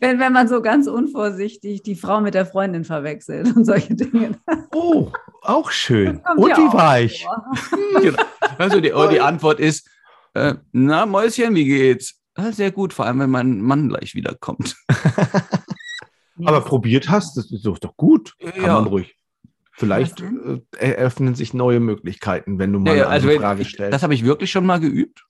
wenn, 0.00 0.18
wenn 0.20 0.32
man 0.32 0.46
so 0.48 0.62
ganz 0.62 0.86
unvorsichtig 0.86 1.82
die 1.82 1.96
Frau 1.96 2.20
mit 2.20 2.34
der 2.34 2.46
Freundin 2.46 2.84
verwechselt 2.84 3.54
und 3.56 3.64
solche 3.64 3.94
Dinge. 3.96 4.38
Oh, 4.72 5.10
auch 5.42 5.70
schön. 5.70 6.20
Und 6.36 6.56
wie 6.56 6.72
war 6.72 7.00
ich? 7.00 7.24
vor. 7.24 8.00
Genau. 8.00 8.22
Also 8.58 8.80
die, 8.80 8.92
oh, 8.92 9.08
die 9.08 9.20
Antwort 9.20 9.58
ist, 9.60 9.88
äh, 10.34 10.54
na, 10.72 11.06
Mäuschen, 11.06 11.54
wie 11.54 11.64
geht's? 11.64 12.14
Ah, 12.36 12.52
sehr 12.52 12.70
gut, 12.70 12.92
vor 12.92 13.06
allem, 13.06 13.18
wenn 13.20 13.30
mein 13.30 13.60
Mann 13.60 13.88
gleich 13.88 14.14
wiederkommt. 14.14 14.76
Aber 16.44 16.60
probiert 16.60 17.08
hast, 17.08 17.36
das 17.36 17.50
ist 17.50 17.64
doch 17.64 17.78
doch 17.78 17.96
gut. 17.96 18.34
Kann 18.38 18.62
Ja. 18.64 18.74
man 18.74 18.86
ruhig. 18.86 19.16
Vielleicht 19.78 20.20
äh, 20.22 20.60
eröffnen 20.78 21.34
sich 21.34 21.52
neue 21.52 21.80
Möglichkeiten, 21.80 22.58
wenn 22.58 22.72
du 22.72 22.78
mal 22.80 22.96
Ja, 22.96 23.04
eine 23.04 23.06
also 23.08 23.26
andere 23.28 23.34
wenn- 23.34 23.40
Frage 23.42 23.62
ich, 23.62 23.68
stellst. 23.68 23.92
das 23.92 24.02
habe 24.02 24.14
ich 24.14 24.24
wirklich 24.24 24.50
schon 24.50 24.64
mal 24.64 24.80
geübt. 24.80 25.24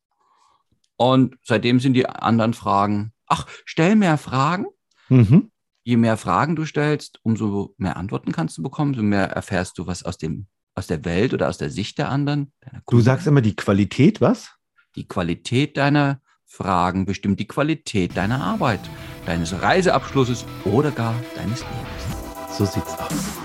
Und 0.97 1.37
seitdem 1.43 1.81
sind 1.81 1.95
die 1.95 2.07
anderen 2.09 2.55
Fragen, 2.55 3.13
ach, 3.27 3.47
stell 3.65 3.97
mehr 3.97 4.17
Fragen. 4.19 4.67
mhm. 5.09 5.51
Je 5.85 5.97
mehr 5.97 6.17
Fragen 6.17 6.57
du 6.57 6.65
stellst, 6.65 7.21
umso 7.23 7.75
mehr 7.79 7.97
Antworten 7.97 8.33
kannst 8.33 8.59
du 8.59 8.63
bekommen, 8.63 8.95
so 8.95 9.03
mehr 9.05 9.31
erfährst 9.31 9.79
du 9.79 9.87
was 9.87 10.03
aus 10.03 10.19
dem, 10.19 10.47
aus 10.75 10.89
der 10.89 11.05
Welt 11.05 11.33
oder 11.33 11.49
aus 11.49 11.59
der 11.59 11.71
Sicht 11.71 11.99
der 11.99 12.09
anderen. 12.11 12.53
Du 12.89 13.01
sagst 13.01 13.29
immer 13.29 13.41
die 13.41 13.55
Qualität, 13.55 14.21
was? 14.21 14.51
Die 14.97 15.07
Qualität 15.07 15.77
deiner 15.77 16.21
Fragen 16.45 17.05
bestimmt 17.05 17.39
die 17.39 17.47
Qualität 17.47 18.17
deiner 18.17 18.43
Arbeit, 18.43 18.81
deines 19.27 19.63
Reiseabschlusses 19.63 20.45
oder 20.65 20.91
gar 20.91 21.15
deines 21.37 21.61
Lebens. 21.61 22.57
So 22.59 22.65
sieht's 22.65 22.99
aus. 22.99 23.39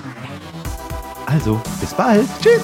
Also, 1.32 1.62
bis 1.80 1.94
bald. 1.94 2.28
Tschüss. 2.42 2.62